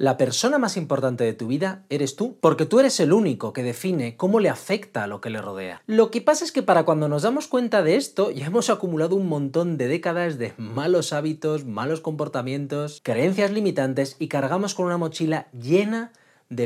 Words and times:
La 0.00 0.16
persona 0.16 0.58
más 0.58 0.76
importante 0.76 1.24
de 1.24 1.32
tu 1.32 1.48
vida 1.48 1.84
eres 1.88 2.14
tú, 2.14 2.36
porque 2.40 2.66
tú 2.66 2.78
eres 2.78 3.00
el 3.00 3.12
único 3.12 3.52
que 3.52 3.64
define 3.64 4.16
cómo 4.16 4.38
le 4.38 4.48
afecta 4.48 5.02
a 5.02 5.06
lo 5.08 5.20
que 5.20 5.28
le 5.28 5.42
rodea. 5.42 5.82
Lo 5.88 6.12
que 6.12 6.20
pasa 6.20 6.44
es 6.44 6.52
que 6.52 6.62
para 6.62 6.84
cuando 6.84 7.08
nos 7.08 7.22
damos 7.22 7.48
cuenta 7.48 7.82
de 7.82 7.96
esto, 7.96 8.30
ya 8.30 8.46
hemos 8.46 8.70
acumulado 8.70 9.16
un 9.16 9.26
montón 9.26 9.76
de 9.76 9.88
décadas 9.88 10.38
de 10.38 10.54
malos 10.56 11.12
hábitos, 11.12 11.64
malos 11.64 12.00
comportamientos, 12.00 13.00
creencias 13.02 13.50
limitantes 13.50 14.14
y 14.20 14.28
cargamos 14.28 14.76
con 14.76 14.86
una 14.86 14.98
mochila 14.98 15.48
llena 15.50 16.12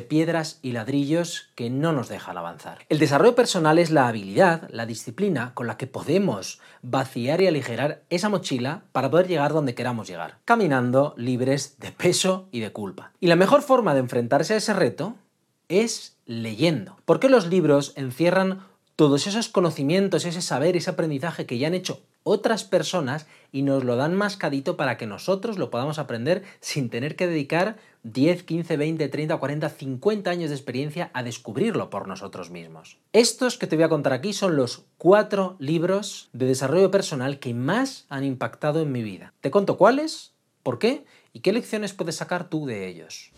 piedras 0.02 0.58
y 0.62 0.72
ladrillos 0.72 1.50
que 1.54 1.70
no 1.70 1.92
nos 1.92 2.08
dejan 2.08 2.38
avanzar. 2.38 2.78
El 2.88 2.98
desarrollo 2.98 3.34
personal 3.34 3.78
es 3.78 3.90
la 3.90 4.08
habilidad, 4.08 4.68
la 4.70 4.86
disciplina 4.86 5.52
con 5.54 5.66
la 5.66 5.76
que 5.76 5.86
podemos 5.86 6.60
vaciar 6.82 7.40
y 7.40 7.46
aligerar 7.46 8.02
esa 8.08 8.28
mochila 8.28 8.84
para 8.92 9.10
poder 9.10 9.26
llegar 9.26 9.52
donde 9.52 9.74
queramos 9.74 10.08
llegar, 10.08 10.38
caminando 10.44 11.14
libres 11.16 11.76
de 11.78 11.92
peso 11.92 12.48
y 12.52 12.60
de 12.60 12.70
culpa. 12.72 13.12
Y 13.20 13.26
la 13.26 13.36
mejor 13.36 13.62
forma 13.62 13.94
de 13.94 14.00
enfrentarse 14.00 14.54
a 14.54 14.58
ese 14.58 14.72
reto 14.72 15.16
es 15.68 16.16
leyendo, 16.26 16.96
porque 17.04 17.28
los 17.28 17.46
libros 17.48 17.92
encierran 17.96 18.60
todos 18.96 19.26
esos 19.26 19.48
conocimientos, 19.48 20.24
ese 20.24 20.42
saber, 20.42 20.76
ese 20.76 20.90
aprendizaje 20.90 21.46
que 21.46 21.58
ya 21.58 21.68
han 21.68 21.74
hecho 21.74 22.02
otras 22.24 22.64
personas 22.64 23.26
y 23.50 23.62
nos 23.62 23.84
lo 23.84 23.96
dan 23.96 24.14
mascadito 24.14 24.76
para 24.76 24.96
que 24.96 25.06
nosotros 25.06 25.58
lo 25.58 25.70
podamos 25.70 25.98
aprender 25.98 26.42
sin 26.60 26.88
tener 26.88 27.16
que 27.16 27.26
dedicar 27.26 27.76
10, 28.04 28.42
15, 28.44 28.76
20, 28.76 29.08
30, 29.08 29.36
40, 29.36 29.68
50 29.68 30.30
años 30.30 30.50
de 30.50 30.56
experiencia 30.56 31.10
a 31.14 31.22
descubrirlo 31.22 31.90
por 31.90 32.08
nosotros 32.08 32.50
mismos. 32.50 32.98
Estos 33.12 33.58
que 33.58 33.66
te 33.66 33.76
voy 33.76 33.84
a 33.84 33.88
contar 33.88 34.12
aquí 34.12 34.32
son 34.32 34.56
los 34.56 34.84
cuatro 34.98 35.56
libros 35.58 36.28
de 36.32 36.46
desarrollo 36.46 36.90
personal 36.90 37.38
que 37.38 37.54
más 37.54 38.06
han 38.08 38.24
impactado 38.24 38.80
en 38.80 38.92
mi 38.92 39.02
vida. 39.02 39.34
Te 39.40 39.50
cuento 39.50 39.76
cuáles, 39.76 40.32
por 40.62 40.78
qué 40.78 41.04
y 41.32 41.40
qué 41.40 41.52
lecciones 41.52 41.92
puedes 41.92 42.16
sacar 42.16 42.48
tú 42.48 42.66
de 42.66 42.88
ellos. 42.88 43.32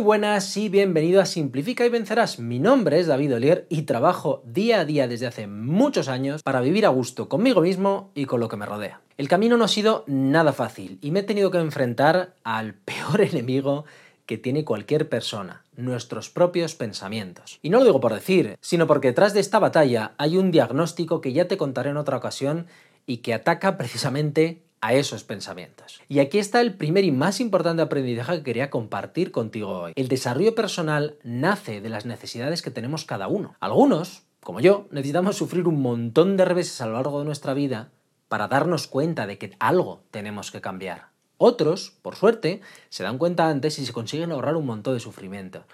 Buenas 0.00 0.56
y 0.56 0.70
bienvenido 0.70 1.20
a 1.20 1.26
Simplifica 1.26 1.84
y 1.84 1.90
Vencerás. 1.90 2.38
Mi 2.38 2.58
nombre 2.58 2.98
es 2.98 3.06
David 3.06 3.34
Olier 3.34 3.66
y 3.68 3.82
trabajo 3.82 4.42
día 4.46 4.80
a 4.80 4.84
día 4.86 5.06
desde 5.06 5.26
hace 5.26 5.46
muchos 5.46 6.08
años 6.08 6.42
para 6.42 6.62
vivir 6.62 6.86
a 6.86 6.90
gusto 6.90 7.28
conmigo 7.28 7.60
mismo 7.60 8.10
y 8.14 8.24
con 8.24 8.40
lo 8.40 8.48
que 8.48 8.56
me 8.56 8.64
rodea. 8.64 9.02
El 9.18 9.28
camino 9.28 9.58
no 9.58 9.64
ha 9.64 9.68
sido 9.68 10.04
nada 10.06 10.54
fácil 10.54 10.98
y 11.02 11.10
me 11.10 11.20
he 11.20 11.22
tenido 11.22 11.50
que 11.50 11.58
enfrentar 11.58 12.34
al 12.44 12.74
peor 12.84 13.20
enemigo 13.20 13.84
que 14.24 14.38
tiene 14.38 14.64
cualquier 14.64 15.08
persona, 15.08 15.64
nuestros 15.76 16.30
propios 16.30 16.74
pensamientos. 16.74 17.58
Y 17.60 17.68
no 17.68 17.78
lo 17.78 17.84
digo 17.84 18.00
por 18.00 18.14
decir, 18.14 18.56
sino 18.60 18.86
porque 18.86 19.08
detrás 19.08 19.34
de 19.34 19.40
esta 19.40 19.58
batalla 19.58 20.14
hay 20.16 20.38
un 20.38 20.50
diagnóstico 20.50 21.20
que 21.20 21.34
ya 21.34 21.46
te 21.46 21.58
contaré 21.58 21.90
en 21.90 21.98
otra 21.98 22.16
ocasión 22.16 22.66
y 23.06 23.18
que 23.18 23.34
ataca 23.34 23.76
precisamente 23.76 24.62
a 24.80 24.94
esos 24.94 25.24
pensamientos. 25.24 26.00
Y 26.08 26.20
aquí 26.20 26.38
está 26.38 26.60
el 26.60 26.74
primer 26.74 27.04
y 27.04 27.12
más 27.12 27.40
importante 27.40 27.82
aprendizaje 27.82 28.38
que 28.38 28.42
quería 28.42 28.70
compartir 28.70 29.30
contigo 29.30 29.80
hoy. 29.80 29.92
El 29.94 30.08
desarrollo 30.08 30.54
personal 30.54 31.16
nace 31.22 31.80
de 31.80 31.88
las 31.88 32.06
necesidades 32.06 32.62
que 32.62 32.70
tenemos 32.70 33.04
cada 33.04 33.28
uno. 33.28 33.54
Algunos, 33.60 34.22
como 34.42 34.60
yo, 34.60 34.88
necesitamos 34.90 35.36
sufrir 35.36 35.66
un 35.68 35.82
montón 35.82 36.36
de 36.36 36.44
reveses 36.44 36.80
a 36.80 36.86
lo 36.86 36.94
largo 36.94 37.18
de 37.18 37.26
nuestra 37.26 37.54
vida 37.54 37.90
para 38.28 38.48
darnos 38.48 38.86
cuenta 38.86 39.26
de 39.26 39.38
que 39.38 39.56
algo 39.58 40.02
tenemos 40.10 40.50
que 40.50 40.60
cambiar. 40.60 41.08
Otros, 41.36 41.94
por 42.02 42.16
suerte, 42.16 42.60
se 42.90 43.02
dan 43.02 43.18
cuenta 43.18 43.48
antes 43.48 43.78
y 43.78 43.86
se 43.86 43.92
consiguen 43.92 44.30
ahorrar 44.30 44.56
un 44.56 44.66
montón 44.66 44.94
de 44.94 45.00
sufrimiento. 45.00 45.64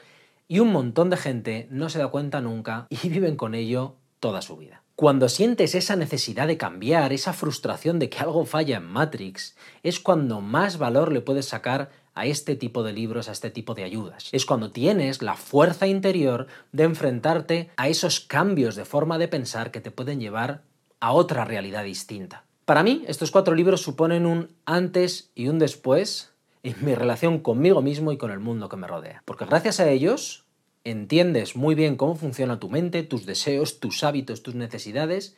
Y 0.48 0.60
un 0.60 0.72
montón 0.72 1.10
de 1.10 1.16
gente 1.16 1.66
no 1.70 1.88
se 1.90 1.98
da 1.98 2.08
cuenta 2.08 2.40
nunca 2.40 2.86
y 2.88 3.08
viven 3.08 3.36
con 3.36 3.54
ello 3.54 3.94
toda 4.20 4.42
su 4.42 4.56
vida. 4.56 4.82
Cuando 4.96 5.28
sientes 5.28 5.74
esa 5.74 5.94
necesidad 5.94 6.46
de 6.46 6.56
cambiar, 6.56 7.12
esa 7.12 7.34
frustración 7.34 7.98
de 7.98 8.08
que 8.08 8.20
algo 8.20 8.46
falla 8.46 8.78
en 8.78 8.86
Matrix, 8.86 9.54
es 9.82 10.00
cuando 10.00 10.40
más 10.40 10.78
valor 10.78 11.12
le 11.12 11.20
puedes 11.20 11.44
sacar 11.44 11.90
a 12.14 12.24
este 12.24 12.56
tipo 12.56 12.82
de 12.82 12.94
libros, 12.94 13.28
a 13.28 13.32
este 13.32 13.50
tipo 13.50 13.74
de 13.74 13.84
ayudas. 13.84 14.30
Es 14.32 14.46
cuando 14.46 14.72
tienes 14.72 15.20
la 15.20 15.34
fuerza 15.34 15.86
interior 15.86 16.46
de 16.72 16.84
enfrentarte 16.84 17.68
a 17.76 17.88
esos 17.88 18.20
cambios 18.20 18.74
de 18.74 18.86
forma 18.86 19.18
de 19.18 19.28
pensar 19.28 19.70
que 19.70 19.82
te 19.82 19.90
pueden 19.90 20.18
llevar 20.18 20.62
a 20.98 21.12
otra 21.12 21.44
realidad 21.44 21.84
distinta. 21.84 22.44
Para 22.64 22.82
mí, 22.82 23.04
estos 23.06 23.30
cuatro 23.30 23.54
libros 23.54 23.82
suponen 23.82 24.24
un 24.24 24.48
antes 24.64 25.30
y 25.34 25.48
un 25.48 25.58
después 25.58 26.32
en 26.62 26.74
mi 26.80 26.94
relación 26.94 27.40
conmigo 27.40 27.82
mismo 27.82 28.12
y 28.12 28.16
con 28.16 28.30
el 28.30 28.40
mundo 28.40 28.70
que 28.70 28.78
me 28.78 28.86
rodea. 28.86 29.22
Porque 29.26 29.44
gracias 29.44 29.78
a 29.78 29.90
ellos 29.90 30.45
entiendes 30.86 31.56
muy 31.56 31.74
bien 31.74 31.96
cómo 31.96 32.14
funciona 32.14 32.60
tu 32.60 32.70
mente, 32.70 33.02
tus 33.02 33.26
deseos, 33.26 33.80
tus 33.80 34.04
hábitos, 34.04 34.42
tus 34.42 34.54
necesidades 34.54 35.36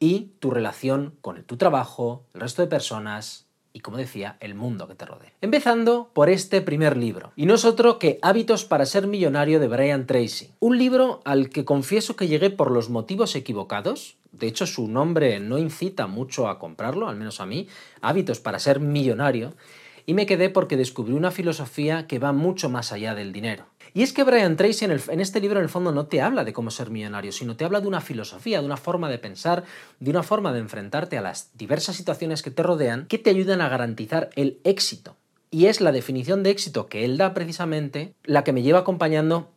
y 0.00 0.32
tu 0.40 0.50
relación 0.50 1.14
con 1.20 1.42
tu 1.44 1.56
trabajo, 1.56 2.24
el 2.34 2.40
resto 2.40 2.62
de 2.62 2.68
personas 2.68 3.46
y, 3.72 3.80
como 3.80 3.98
decía, 3.98 4.36
el 4.40 4.56
mundo 4.56 4.88
que 4.88 4.96
te 4.96 5.06
rodea. 5.06 5.32
Empezando 5.40 6.10
por 6.12 6.28
este 6.28 6.60
primer 6.60 6.96
libro, 6.96 7.32
y 7.36 7.46
no 7.46 7.54
es 7.54 7.64
otro 7.64 8.00
que 8.00 8.18
Hábitos 8.20 8.64
para 8.64 8.84
ser 8.84 9.06
millonario 9.06 9.60
de 9.60 9.68
Brian 9.68 10.06
Tracy. 10.06 10.50
Un 10.58 10.76
libro 10.76 11.20
al 11.24 11.50
que 11.50 11.64
confieso 11.64 12.16
que 12.16 12.26
llegué 12.26 12.50
por 12.50 12.72
los 12.72 12.90
motivos 12.90 13.36
equivocados, 13.36 14.16
de 14.32 14.48
hecho 14.48 14.66
su 14.66 14.88
nombre 14.88 15.38
no 15.38 15.56
incita 15.56 16.08
mucho 16.08 16.48
a 16.48 16.58
comprarlo, 16.58 17.08
al 17.08 17.16
menos 17.16 17.40
a 17.40 17.46
mí, 17.46 17.68
Hábitos 18.00 18.40
para 18.40 18.58
ser 18.58 18.80
millonario, 18.80 19.54
y 20.06 20.14
me 20.14 20.26
quedé 20.26 20.50
porque 20.50 20.76
descubrí 20.76 21.12
una 21.12 21.30
filosofía 21.30 22.06
que 22.06 22.18
va 22.18 22.32
mucho 22.32 22.68
más 22.68 22.92
allá 22.92 23.14
del 23.14 23.32
dinero. 23.32 23.66
Y 23.92 24.02
es 24.02 24.12
que 24.12 24.22
Brian 24.22 24.56
Tracy 24.56 24.84
en, 24.84 25.20
este 25.20 25.40
libro 25.40 25.58
en 25.58 25.64
el 25.64 25.68
fondo 25.68 25.92
no 25.92 26.06
te 26.06 26.20
habla 26.20 26.44
de 26.44 26.52
cómo 26.52 26.70
ser 26.70 26.90
millonario, 26.90 27.32
sino 27.32 27.56
te 27.56 27.64
habla 27.64 27.80
de 27.80 27.88
una 27.88 28.00
filosofía, 28.00 28.60
de 28.60 28.66
una 28.66 28.76
forma 28.76 29.08
de 29.08 29.18
pensar, 29.18 29.64
de 29.98 30.10
una 30.10 30.22
forma 30.22 30.52
de 30.52 30.60
enfrentarte 30.60 31.18
a 31.18 31.22
las 31.22 31.50
diversas 31.54 31.96
situaciones 31.96 32.42
que 32.42 32.50
te 32.50 32.62
rodean 32.62 33.06
que 33.06 33.18
te 33.18 33.30
ayudan 33.30 33.60
a 33.60 33.68
garantizar 33.68 34.30
el 34.36 34.60
éxito. 34.64 35.16
Y 35.50 35.66
es 35.66 35.80
la 35.80 35.90
definición 35.90 36.42
de 36.42 36.50
éxito 36.50 36.86
que 36.86 37.04
él 37.04 37.16
da 37.18 37.34
precisamente 37.34 38.14
la 38.24 38.44
que 38.44 38.52
me 38.52 38.62
lleva 38.62 38.80
acompañando 38.80 39.50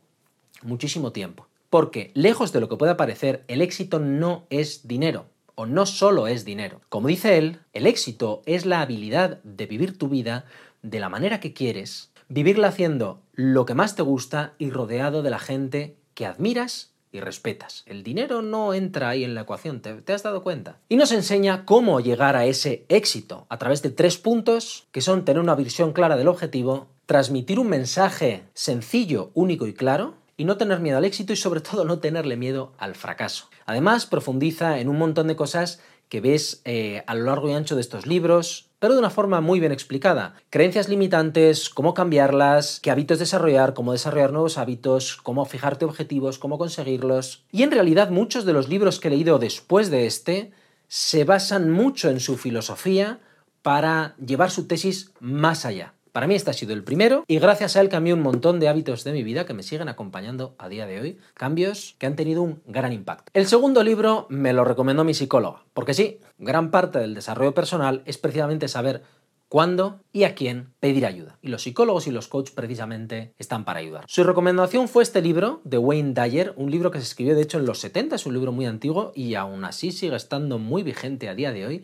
muchísimo 0.64 1.12
tiempo. 1.12 1.48
Porque, 1.70 2.12
lejos 2.16 2.52
de 2.52 2.60
lo 2.60 2.70
que 2.70 2.78
pueda 2.78 2.98
parecer, 2.98 3.44
el 3.48 3.62
éxito 3.62 4.00
no 4.00 4.46
es 4.50 4.88
dinero, 4.88 5.28
o 5.56 5.66
no 5.66 5.86
solo 5.86 6.28
es 6.28 6.46
dinero. 6.46 6.82
Como 6.90 7.08
dice 7.08 7.38
él, 7.38 7.60
el 7.74 7.88
éxito 7.88 8.42
es 8.46 8.66
la 8.66 8.82
habilidad 8.82 9.42
de 9.44 9.66
vivir 9.66 9.98
tu 9.98 10.10
vida 10.10 10.46
de 10.82 11.00
la 11.00 11.10
manera 11.10 11.40
que 11.40 11.54
quieres, 11.54 12.12
vivirla 12.28 12.70
haciendo 12.70 13.22
lo 13.34 13.66
que 13.66 13.74
más 13.74 13.96
te 13.96 14.02
gusta 14.02 14.54
y 14.58 14.70
rodeado 14.70 15.22
de 15.22 15.30
la 15.30 15.40
gente 15.40 15.96
que 16.14 16.26
admiras 16.26 16.92
y 17.12 17.20
respetas. 17.20 17.84
El 17.86 18.04
dinero 18.04 18.42
no 18.42 18.74
entra 18.74 19.10
ahí 19.10 19.24
en 19.24 19.36
la 19.36 19.42
ecuación, 19.42 19.82
¿te, 19.82 19.94
¿te, 20.02 20.14
has 20.14 20.24
dado 20.24 20.44
cuenta? 20.44 20.80
Y 20.90 20.96
nos 20.98 21.12
enseña 21.12 21.64
cómo 21.64 22.00
llegar 22.00 22.36
a 22.36 22.46
ese 22.46 22.86
éxito 22.90 23.46
a 23.50 23.60
través 23.60 23.82
de 23.84 23.92
tres 23.92 24.18
puntos 24.18 24.88
que 24.92 25.02
son 25.02 25.24
tener 25.24 25.42
una 25.42 25.56
visión 25.56 25.94
clara 25.94 26.18
del 26.18 26.28
objetivo, 26.28 26.88
transmitir 27.06 27.60
un 27.60 27.70
mensaje 27.70 28.44
sencillo, 28.54 29.30
único 29.36 29.68
y 29.68 29.74
claro, 29.74 30.16
y 30.38 30.46
no 30.46 30.58
tener 30.58 30.80
miedo 30.80 30.98
al 30.98 31.06
éxito 31.06 31.34
y 31.34 31.38
sobre 31.38 31.62
todo 31.62 31.86
no 31.86 32.00
tenerle 32.00 32.38
miedo 32.38 32.74
al 32.78 32.96
fracaso. 32.96 33.50
Además, 33.66 34.06
profundiza 34.06 34.80
en 34.80 34.90
un 34.90 34.98
montón 34.98 35.28
de 35.28 35.36
cosas 35.36 35.80
que 36.10 36.22
ves 36.22 36.62
eh, 36.66 37.04
a 37.08 37.16
lo 37.16 37.26
largo 37.26 37.50
y 37.50 37.54
ancho 37.54 37.76
de 37.76 37.82
estos 37.82 38.06
libros, 38.06 38.70
pero 38.80 38.94
de 38.94 39.00
una 39.00 39.10
forma 39.10 39.42
muy 39.42 39.60
bien 39.60 39.72
explicada. 39.72 40.36
Creencias 40.50 40.90
limitantes, 40.90 41.70
cómo 41.70 41.94
cambiarlas, 41.94 42.80
qué 42.82 42.92
hábitos 42.92 43.20
desarrollar, 43.20 43.74
cómo 43.74 43.94
desarrollar 43.94 44.32
nuevos 44.32 44.58
hábitos, 44.58 45.16
cómo 45.16 45.46
fijarte 45.46 45.86
objetivos, 45.86 46.38
cómo 46.38 46.58
conseguirlos. 46.58 47.46
Y 47.52 47.64
en 47.64 47.72
realidad 47.72 48.10
muchos 48.10 48.46
de 48.46 48.54
los 48.54 48.70
libros 48.70 49.00
que 49.00 49.08
he 49.08 49.12
leído 49.12 49.40
después 49.40 49.90
de 49.90 50.06
este 50.06 50.52
se 50.88 51.24
basan 51.24 51.72
mucho 51.72 52.10
en 52.10 52.20
su 52.20 52.38
filosofía 52.38 53.20
para 53.64 54.16
llevar 54.18 54.52
su 54.52 54.68
tesis 54.68 55.12
más 55.20 55.66
allá. 55.66 55.94
Para 56.14 56.28
mí 56.28 56.36
este 56.36 56.52
ha 56.52 56.54
sido 56.54 56.74
el 56.74 56.84
primero 56.84 57.26
y 57.28 57.40
gracias 57.40 57.76
a 57.76 57.82
él 57.82 57.90
cambié 57.90 58.14
un 58.14 58.22
montón 58.22 58.60
de 58.60 58.68
hábitos 58.68 59.04
de 59.04 59.14
mi 59.14 59.24
vida 59.24 59.48
que 59.48 59.56
me 59.56 59.64
siguen 59.64 59.90
acompañando 59.90 60.54
a 60.60 60.70
día 60.70 60.86
de 60.86 61.02
hoy, 61.02 61.18
cambios 61.34 61.96
que 61.98 62.06
han 62.06 62.16
tenido 62.16 62.44
un 62.44 62.62
gran 62.68 62.94
impacto. 62.94 63.32
El 63.34 63.48
segundo 63.48 63.84
libro 63.84 64.28
me 64.30 64.54
lo 64.54 64.64
recomendó 64.64 65.04
mi 65.04 65.16
psicóloga, 65.16 65.64
porque 65.74 65.96
sí, 65.96 66.20
gran 66.38 66.70
parte 66.70 67.00
del 67.00 67.16
desarrollo 67.16 67.56
personal 67.56 68.04
es 68.06 68.20
precisamente 68.20 68.68
saber 68.68 69.02
cuándo 69.50 70.02
y 70.12 70.26
a 70.26 70.36
quién 70.36 70.76
pedir 70.80 71.08
ayuda. 71.08 71.40
Y 71.42 71.48
los 71.48 71.64
psicólogos 71.64 72.06
y 72.06 72.12
los 72.12 72.28
coaches 72.28 72.54
precisamente 72.54 73.34
están 73.40 73.66
para 73.66 73.80
ayudar. 73.80 74.06
Su 74.08 74.24
recomendación 74.24 74.88
fue 74.88 75.02
este 75.02 75.20
libro 75.20 75.62
de 75.64 75.80
Wayne 75.80 76.14
Dyer, 76.14 76.54
un 76.58 76.70
libro 76.70 76.92
que 76.92 77.00
se 77.00 77.06
escribió 77.06 77.34
de 77.34 77.42
hecho 77.42 77.58
en 77.58 77.66
los 77.66 77.80
70, 77.80 78.18
es 78.18 78.28
un 78.28 78.36
libro 78.36 78.52
muy 78.52 78.68
antiguo 78.68 79.14
y 79.16 79.34
aún 79.34 79.66
así 79.66 79.92
sigue 79.92 80.16
estando 80.16 80.60
muy 80.60 80.84
vigente 80.84 81.28
a 81.28 81.34
día 81.34 81.52
de 81.52 81.66
hoy 81.66 81.84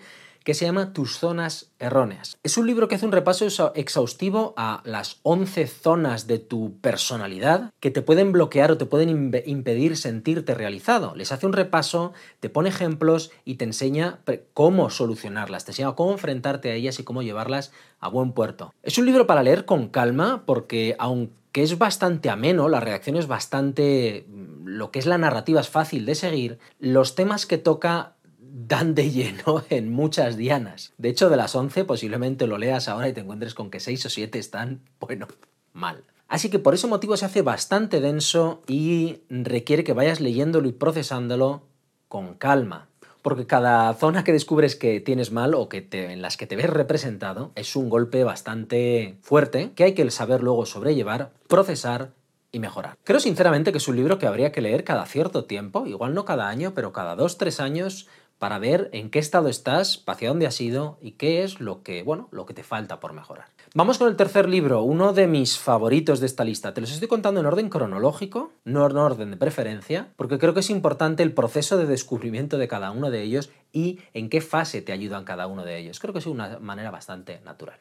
que 0.49 0.55
se 0.55 0.65
llama 0.65 0.93
Tus 0.93 1.19
zonas 1.19 1.69
erróneas. 1.77 2.39
Es 2.41 2.57
un 2.57 2.65
libro 2.65 2.87
que 2.87 2.95
hace 2.95 3.05
un 3.05 3.11
repaso 3.11 3.71
exhaustivo 3.75 4.55
a 4.57 4.81
las 4.83 5.19
11 5.21 5.67
zonas 5.67 6.25
de 6.25 6.39
tu 6.39 6.79
personalidad 6.81 7.71
que 7.79 7.91
te 7.91 8.01
pueden 8.01 8.31
bloquear 8.31 8.71
o 8.71 8.77
te 8.79 8.87
pueden 8.87 9.31
impedir 9.45 9.95
sentirte 9.95 10.55
realizado. 10.55 11.13
Les 11.13 11.31
hace 11.31 11.45
un 11.45 11.53
repaso, 11.53 12.13
te 12.39 12.49
pone 12.49 12.69
ejemplos 12.69 13.29
y 13.45 13.57
te 13.57 13.65
enseña 13.65 14.21
cómo 14.55 14.89
solucionarlas, 14.89 15.65
te 15.65 15.71
enseña 15.73 15.93
cómo 15.93 16.13
enfrentarte 16.13 16.71
a 16.71 16.73
ellas 16.73 16.97
y 16.97 17.03
cómo 17.03 17.21
llevarlas 17.21 17.71
a 17.99 18.07
buen 18.07 18.31
puerto. 18.31 18.73
Es 18.81 18.97
un 18.97 19.05
libro 19.05 19.27
para 19.27 19.43
leer 19.43 19.65
con 19.65 19.87
calma 19.89 20.45
porque 20.47 20.95
aunque 20.97 21.61
es 21.61 21.77
bastante 21.77 22.31
ameno, 22.31 22.69
la 22.69 22.79
redacción 22.79 23.17
es 23.17 23.27
bastante... 23.27 24.25
lo 24.65 24.89
que 24.89 24.97
es 24.97 25.05
la 25.05 25.19
narrativa 25.19 25.61
es 25.61 25.69
fácil 25.69 26.07
de 26.07 26.15
seguir, 26.15 26.57
los 26.79 27.13
temas 27.13 27.45
que 27.45 27.59
toca 27.59 28.15
dan 28.69 28.95
de 28.95 29.11
lleno 29.11 29.63
en 29.69 29.91
muchas 29.91 30.37
dianas. 30.37 30.93
De 30.97 31.09
hecho, 31.09 31.29
de 31.29 31.35
las 31.35 31.53
11 31.55 31.83
posiblemente 31.83 32.47
lo 32.47 32.57
leas 32.57 32.87
ahora 32.87 33.09
y 33.09 33.13
te 33.13 33.21
encuentres 33.21 33.53
con 33.53 33.69
que 33.69 33.81
6 33.81 34.05
o 34.05 34.09
7 34.09 34.39
están, 34.39 34.81
bueno, 35.01 35.27
mal. 35.73 36.03
Así 36.29 36.49
que 36.49 36.59
por 36.59 36.75
ese 36.75 36.87
motivo 36.87 37.17
se 37.17 37.25
hace 37.25 37.41
bastante 37.41 37.99
denso 37.99 38.61
y 38.67 39.21
requiere 39.29 39.83
que 39.83 39.93
vayas 39.93 40.21
leyéndolo 40.21 40.69
y 40.69 40.73
procesándolo 40.73 41.63
con 42.07 42.35
calma. 42.35 42.87
Porque 43.23 43.47
cada 43.47 43.93
zona 43.95 44.23
que 44.23 44.31
descubres 44.31 44.75
que 44.75 45.01
tienes 45.01 45.31
mal 45.31 45.53
o 45.55 45.67
que 45.67 45.87
en 45.91 46.21
las 46.21 46.37
que 46.37 46.47
te 46.47 46.55
ves 46.55 46.69
representado 46.69 47.51
es 47.55 47.75
un 47.75 47.89
golpe 47.89 48.23
bastante 48.23 49.17
fuerte 49.21 49.71
que 49.75 49.83
hay 49.83 49.93
que 49.93 50.09
saber 50.11 50.41
luego 50.41 50.65
sobrellevar, 50.65 51.31
procesar 51.47 52.11
y 52.51 52.59
mejorar. 52.59 52.95
Creo 53.03 53.19
sinceramente 53.19 53.71
que 53.71 53.79
es 53.79 53.87
un 53.87 53.95
libro 53.95 54.19
que 54.19 54.27
habría 54.27 54.51
que 54.51 54.61
leer 54.61 54.83
cada 54.83 55.05
cierto 55.05 55.45
tiempo, 55.45 55.85
igual 55.85 56.13
no 56.13 56.25
cada 56.25 56.47
año, 56.47 56.73
pero 56.73 56.93
cada 56.93 57.15
dos, 57.15 57.37
tres 57.37 57.59
años 57.59 58.07
para 58.39 58.57
ver 58.57 58.89
en 58.93 59.09
qué 59.11 59.19
estado 59.19 59.49
estás, 59.49 60.03
hacia 60.07 60.29
dónde 60.29 60.47
has 60.47 60.59
ido 60.59 60.97
y 61.01 61.11
qué 61.11 61.43
es 61.43 61.59
lo 61.59 61.83
que, 61.83 62.03
bueno, 62.03 62.29
lo 62.31 62.45
que 62.45 62.53
te 62.53 62.63
falta 62.63 62.99
por 62.99 63.13
mejorar. 63.13 63.47
Vamos 63.75 63.99
con 63.99 64.07
el 64.07 64.15
tercer 64.15 64.49
libro, 64.49 64.81
uno 64.81 65.13
de 65.13 65.27
mis 65.27 65.59
favoritos 65.59 66.19
de 66.19 66.25
esta 66.25 66.43
lista. 66.43 66.73
Te 66.73 66.81
los 66.81 66.91
estoy 66.91 67.07
contando 67.07 67.41
en 67.41 67.45
orden 67.45 67.69
cronológico, 67.69 68.51
no 68.63 68.89
en 68.89 68.97
orden 68.97 69.31
de 69.31 69.37
preferencia, 69.37 70.07
porque 70.15 70.39
creo 70.39 70.53
que 70.53 70.61
es 70.61 70.69
importante 70.71 71.21
el 71.21 71.33
proceso 71.33 71.77
de 71.77 71.85
descubrimiento 71.85 72.57
de 72.57 72.67
cada 72.67 72.91
uno 72.91 73.11
de 73.11 73.21
ellos 73.21 73.51
y 73.71 73.99
en 74.13 74.29
qué 74.29 74.41
fase 74.41 74.81
te 74.81 74.93
ayudan 74.93 75.25
cada 75.25 75.45
uno 75.45 75.65
de 75.65 75.77
ellos. 75.77 75.99
Creo 75.99 76.13
que 76.13 76.19
es 76.19 76.25
una 76.25 76.57
manera 76.59 76.89
bastante 76.89 77.41
natural. 77.45 77.77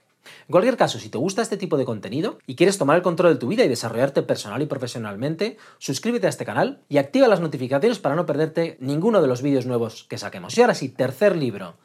En 0.49 0.53
cualquier 0.53 0.77
caso, 0.77 0.99
si 0.99 1.09
te 1.09 1.19
gusta 1.19 1.43
este 1.43 1.57
tipo 1.57 1.77
de 1.77 1.85
contenido 1.85 2.39
y 2.47 2.57
quieres 2.57 2.79
tomar 2.79 2.97
el 2.97 3.03
control 3.03 3.35
de 3.35 3.39
tu 3.39 3.49
vida 3.49 3.65
y 3.65 3.69
desarrollarte 3.69 4.23
personal 4.23 4.63
y 4.63 4.67
profesionalmente, 4.67 5.57
suscríbete 5.79 6.27
a 6.27 6.31
este 6.31 6.45
canal 6.45 6.83
y 6.89 6.99
activa 6.99 7.29
las 7.29 7.41
notificaciones 7.41 7.99
para 7.99 8.15
no 8.15 8.27
perderte 8.27 8.77
ninguno 8.81 9.21
de 9.23 9.29
los 9.29 9.43
vídeos 9.43 9.67
nuevos 9.67 10.05
que 10.09 10.19
saquemos. 10.19 10.57
Y 10.57 10.61
ahora 10.61 10.75
sí, 10.75 10.89
tercer 10.89 11.37
libro. 11.37 11.77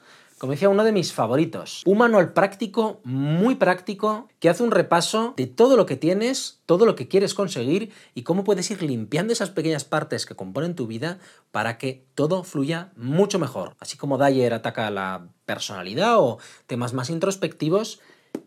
Como 0.44 0.52
decía, 0.52 0.68
uno 0.68 0.84
de 0.84 0.92
mis 0.92 1.14
favoritos. 1.14 1.84
Un 1.86 2.00
manual 2.00 2.34
práctico, 2.34 3.00
muy 3.06 3.56
práctico, 3.56 4.28
que 4.42 4.50
hace 4.50 4.62
un 4.62 4.72
repaso 4.72 5.34
de 5.38 5.48
todo 5.48 5.78
lo 5.78 5.86
que 5.86 5.96
tienes, 5.96 6.60
todo 6.66 6.86
lo 6.86 6.96
que 6.96 7.08
quieres 7.08 7.34
conseguir 7.34 7.94
y 8.14 8.24
cómo 8.24 8.44
puedes 8.44 8.70
ir 8.70 8.84
limpiando 8.84 9.32
esas 9.32 9.52
pequeñas 9.52 9.86
partes 9.86 10.26
que 10.26 10.36
componen 10.36 10.76
tu 10.76 10.86
vida 10.86 11.20
para 11.52 11.78
que 11.78 12.06
todo 12.14 12.44
fluya 12.44 12.92
mucho 12.98 13.40
mejor. 13.40 13.78
Así 13.80 13.96
como 13.96 14.18
Dyer 14.18 14.54
ataca 14.54 14.92
la 14.92 15.28
personalidad 15.46 16.20
o 16.20 16.40
temas 16.68 16.94
más 16.94 17.10
introspectivos, 17.10 18.02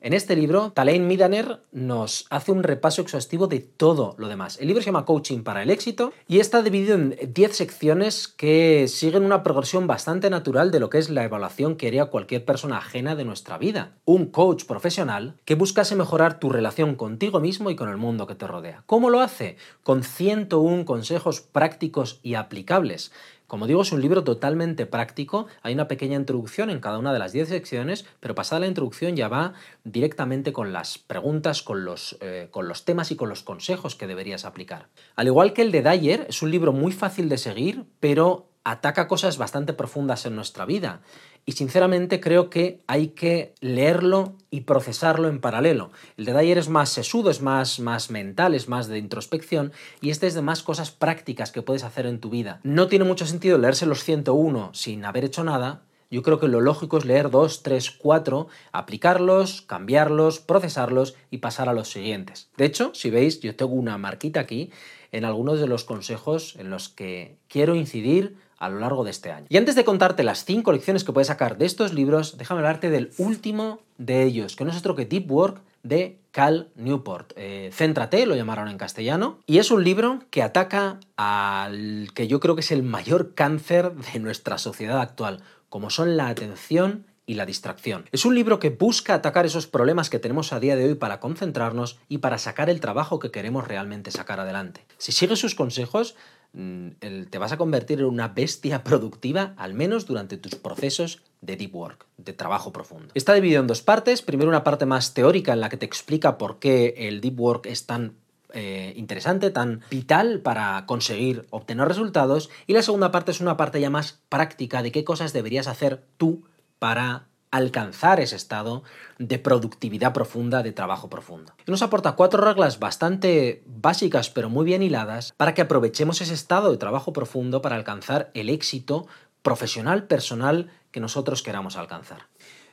en 0.06 0.12
este 0.12 0.36
libro, 0.36 0.70
Talain 0.70 1.04
Midaner 1.08 1.62
nos 1.72 2.26
hace 2.30 2.52
un 2.52 2.62
repaso 2.62 3.02
exhaustivo 3.02 3.48
de 3.48 3.58
todo 3.58 4.14
lo 4.18 4.28
demás. 4.28 4.56
El 4.60 4.68
libro 4.68 4.80
se 4.80 4.86
llama 4.86 5.04
Coaching 5.04 5.42
para 5.42 5.64
el 5.64 5.70
éxito 5.70 6.12
y 6.28 6.38
está 6.38 6.62
dividido 6.62 6.94
en 6.94 7.18
10 7.34 7.56
secciones 7.56 8.28
que 8.28 8.86
siguen 8.86 9.24
una 9.24 9.42
progresión 9.42 9.88
bastante 9.88 10.30
natural 10.30 10.70
de 10.70 10.78
lo 10.78 10.90
que 10.90 10.98
es 10.98 11.10
la 11.10 11.24
evaluación 11.24 11.74
que 11.74 11.88
haría 11.88 12.04
cualquier 12.04 12.44
persona 12.44 12.78
ajena 12.78 13.16
de 13.16 13.24
nuestra 13.24 13.58
vida. 13.58 13.96
Un 14.04 14.26
coach 14.26 14.64
profesional 14.64 15.34
que 15.44 15.56
buscase 15.56 15.96
mejorar 15.96 16.38
tu 16.38 16.50
relación 16.50 16.94
contigo 16.94 17.40
mismo 17.40 17.70
y 17.70 17.74
con 17.74 17.88
el 17.88 17.96
mundo 17.96 18.28
que 18.28 18.36
te 18.36 18.46
rodea. 18.46 18.84
¿Cómo 18.86 19.10
lo 19.10 19.18
hace? 19.18 19.56
Con 19.82 20.04
101 20.04 20.84
consejos 20.84 21.40
prácticos 21.40 22.20
y 22.22 22.34
aplicables 22.34 23.10
como 23.46 23.66
digo, 23.66 23.82
es 23.82 23.92
un 23.92 24.00
libro 24.00 24.24
totalmente 24.24 24.86
práctico, 24.86 25.46
hay 25.62 25.74
una 25.74 25.88
pequeña 25.88 26.16
introducción 26.16 26.70
en 26.70 26.80
cada 26.80 26.98
una 26.98 27.12
de 27.12 27.18
las 27.18 27.32
10 27.32 27.48
secciones, 27.48 28.06
pero 28.20 28.34
pasada 28.34 28.60
la 28.60 28.66
introducción 28.66 29.16
ya 29.16 29.28
va 29.28 29.54
directamente 29.84 30.52
con 30.52 30.72
las 30.72 30.98
preguntas, 30.98 31.62
con 31.62 31.84
los, 31.84 32.18
eh, 32.20 32.48
con 32.50 32.68
los 32.68 32.84
temas 32.84 33.10
y 33.10 33.16
con 33.16 33.28
los 33.28 33.42
consejos 33.42 33.94
que 33.94 34.06
deberías 34.06 34.44
aplicar. 34.44 34.88
Al 35.14 35.26
igual 35.26 35.52
que 35.52 35.62
el 35.62 35.72
de 35.72 35.82
Dyer, 35.82 36.26
es 36.28 36.42
un 36.42 36.50
libro 36.50 36.72
muy 36.72 36.92
fácil 36.92 37.28
de 37.28 37.38
seguir, 37.38 37.84
pero 38.00 38.48
ataca 38.64 39.06
cosas 39.06 39.38
bastante 39.38 39.72
profundas 39.74 40.26
en 40.26 40.34
nuestra 40.34 40.64
vida. 40.64 41.00
Y 41.48 41.52
sinceramente 41.52 42.18
creo 42.18 42.50
que 42.50 42.82
hay 42.88 43.08
que 43.08 43.54
leerlo 43.60 44.34
y 44.50 44.62
procesarlo 44.62 45.28
en 45.28 45.40
paralelo. 45.40 45.92
El 46.16 46.24
de 46.24 46.32
Dyer 46.32 46.58
es 46.58 46.68
más 46.68 46.88
sesudo, 46.88 47.30
es 47.30 47.40
más, 47.40 47.78
más 47.78 48.10
mental, 48.10 48.52
es 48.52 48.68
más 48.68 48.88
de 48.88 48.98
introspección 48.98 49.72
y 50.00 50.10
este 50.10 50.26
es 50.26 50.34
de 50.34 50.42
más 50.42 50.64
cosas 50.64 50.90
prácticas 50.90 51.52
que 51.52 51.62
puedes 51.62 51.84
hacer 51.84 52.06
en 52.06 52.18
tu 52.18 52.30
vida. 52.30 52.58
No 52.64 52.88
tiene 52.88 53.04
mucho 53.04 53.26
sentido 53.26 53.58
leerse 53.58 53.86
los 53.86 54.02
101 54.02 54.74
sin 54.74 55.04
haber 55.04 55.24
hecho 55.24 55.44
nada. 55.44 55.82
Yo 56.10 56.22
creo 56.22 56.40
que 56.40 56.48
lo 56.48 56.60
lógico 56.60 56.98
es 56.98 57.04
leer 57.04 57.30
2, 57.30 57.62
3, 57.62 57.92
4, 57.92 58.48
aplicarlos, 58.72 59.62
cambiarlos, 59.62 60.40
procesarlos 60.40 61.14
y 61.30 61.38
pasar 61.38 61.68
a 61.68 61.74
los 61.74 61.90
siguientes. 61.90 62.48
De 62.56 62.64
hecho, 62.64 62.90
si 62.92 63.10
veis, 63.10 63.38
yo 63.38 63.54
tengo 63.54 63.74
una 63.74 63.98
marquita 63.98 64.40
aquí 64.40 64.72
en 65.12 65.24
algunos 65.24 65.60
de 65.60 65.68
los 65.68 65.84
consejos 65.84 66.56
en 66.58 66.70
los 66.70 66.88
que 66.88 67.38
quiero 67.48 67.76
incidir 67.76 68.36
a 68.58 68.68
lo 68.68 68.78
largo 68.80 69.04
de 69.04 69.10
este 69.10 69.30
año. 69.30 69.46
Y 69.48 69.56
antes 69.56 69.74
de 69.74 69.84
contarte 69.84 70.22
las 70.22 70.44
cinco 70.44 70.72
lecciones 70.72 71.04
que 71.04 71.12
puedes 71.12 71.28
sacar 71.28 71.58
de 71.58 71.66
estos 71.66 71.92
libros, 71.92 72.36
déjame 72.38 72.60
hablarte 72.60 72.90
del 72.90 73.10
último 73.18 73.80
de 73.98 74.24
ellos, 74.24 74.56
que 74.56 74.64
no 74.64 74.70
es 74.70 74.78
otro 74.78 74.94
que 74.94 75.06
Deep 75.06 75.30
Work 75.30 75.60
de 75.82 76.18
Cal 76.32 76.68
Newport. 76.74 77.32
Eh, 77.36 77.70
Céntrate, 77.72 78.26
lo 78.26 78.34
llamaron 78.34 78.68
en 78.68 78.78
castellano, 78.78 79.38
y 79.46 79.58
es 79.58 79.70
un 79.70 79.84
libro 79.84 80.20
que 80.30 80.42
ataca 80.42 80.98
al 81.16 82.08
que 82.14 82.28
yo 82.28 82.40
creo 82.40 82.54
que 82.54 82.60
es 82.60 82.72
el 82.72 82.82
mayor 82.82 83.34
cáncer 83.34 83.92
de 83.92 84.18
nuestra 84.18 84.58
sociedad 84.58 85.00
actual, 85.00 85.42
como 85.68 85.90
son 85.90 86.16
la 86.16 86.28
atención 86.28 87.06
y 87.26 87.34
la 87.34 87.46
distracción. 87.46 88.04
Es 88.12 88.24
un 88.24 88.34
libro 88.34 88.60
que 88.60 88.70
busca 88.70 89.14
atacar 89.14 89.46
esos 89.46 89.66
problemas 89.66 90.10
que 90.10 90.20
tenemos 90.20 90.52
a 90.52 90.60
día 90.60 90.76
de 90.76 90.84
hoy 90.84 90.94
para 90.94 91.18
concentrarnos 91.18 91.98
y 92.08 92.18
para 92.18 92.38
sacar 92.38 92.70
el 92.70 92.80
trabajo 92.80 93.18
que 93.18 93.32
queremos 93.32 93.66
realmente 93.66 94.12
sacar 94.12 94.38
adelante. 94.38 94.86
Si 94.96 95.10
sigues 95.12 95.40
sus 95.40 95.56
consejos, 95.56 96.14
Mm, 96.58 96.88
te 97.28 97.36
vas 97.36 97.52
a 97.52 97.58
convertir 97.58 97.98
en 98.00 98.06
una 98.06 98.28
bestia 98.28 98.82
productiva, 98.82 99.52
al 99.58 99.74
menos 99.74 100.06
durante 100.06 100.38
tus 100.38 100.54
procesos 100.54 101.20
de 101.42 101.54
deep 101.54 101.76
work, 101.76 102.06
de 102.16 102.32
trabajo 102.32 102.72
profundo. 102.72 103.08
Está 103.12 103.34
dividido 103.34 103.60
en 103.60 103.66
dos 103.66 103.82
partes. 103.82 104.22
Primero 104.22 104.48
una 104.48 104.64
parte 104.64 104.86
más 104.86 105.12
teórica 105.12 105.52
en 105.52 105.60
la 105.60 105.68
que 105.68 105.76
te 105.76 105.84
explica 105.84 106.38
por 106.38 106.58
qué 106.58 106.94
el 106.96 107.20
deep 107.20 107.38
work 107.38 107.66
es 107.66 107.84
tan 107.84 108.14
eh, 108.54 108.94
interesante, 108.96 109.50
tan 109.50 109.82
vital 109.90 110.40
para 110.40 110.86
conseguir 110.86 111.44
obtener 111.50 111.86
resultados. 111.88 112.48
Y 112.66 112.72
la 112.72 112.80
segunda 112.80 113.12
parte 113.12 113.32
es 113.32 113.42
una 113.42 113.58
parte 113.58 113.78
ya 113.78 113.90
más 113.90 114.18
práctica 114.30 114.82
de 114.82 114.92
qué 114.92 115.04
cosas 115.04 115.34
deberías 115.34 115.66
hacer 115.66 116.04
tú 116.16 116.44
para 116.78 117.26
alcanzar 117.50 118.20
ese 118.20 118.36
estado 118.36 118.82
de 119.18 119.38
productividad 119.38 120.12
profunda, 120.12 120.62
de 120.62 120.72
trabajo 120.72 121.08
profundo. 121.08 121.52
Nos 121.66 121.82
aporta 121.82 122.12
cuatro 122.12 122.42
reglas 122.42 122.78
bastante 122.78 123.62
básicas 123.66 124.30
pero 124.30 124.50
muy 124.50 124.64
bien 124.64 124.82
hiladas 124.82 125.32
para 125.36 125.54
que 125.54 125.62
aprovechemos 125.62 126.20
ese 126.20 126.34
estado 126.34 126.70
de 126.70 126.78
trabajo 126.78 127.12
profundo 127.12 127.62
para 127.62 127.76
alcanzar 127.76 128.30
el 128.34 128.50
éxito 128.50 129.06
profesional, 129.42 130.04
personal 130.04 130.70
que 130.90 131.00
nosotros 131.00 131.42
queramos 131.42 131.76
alcanzar. 131.76 132.26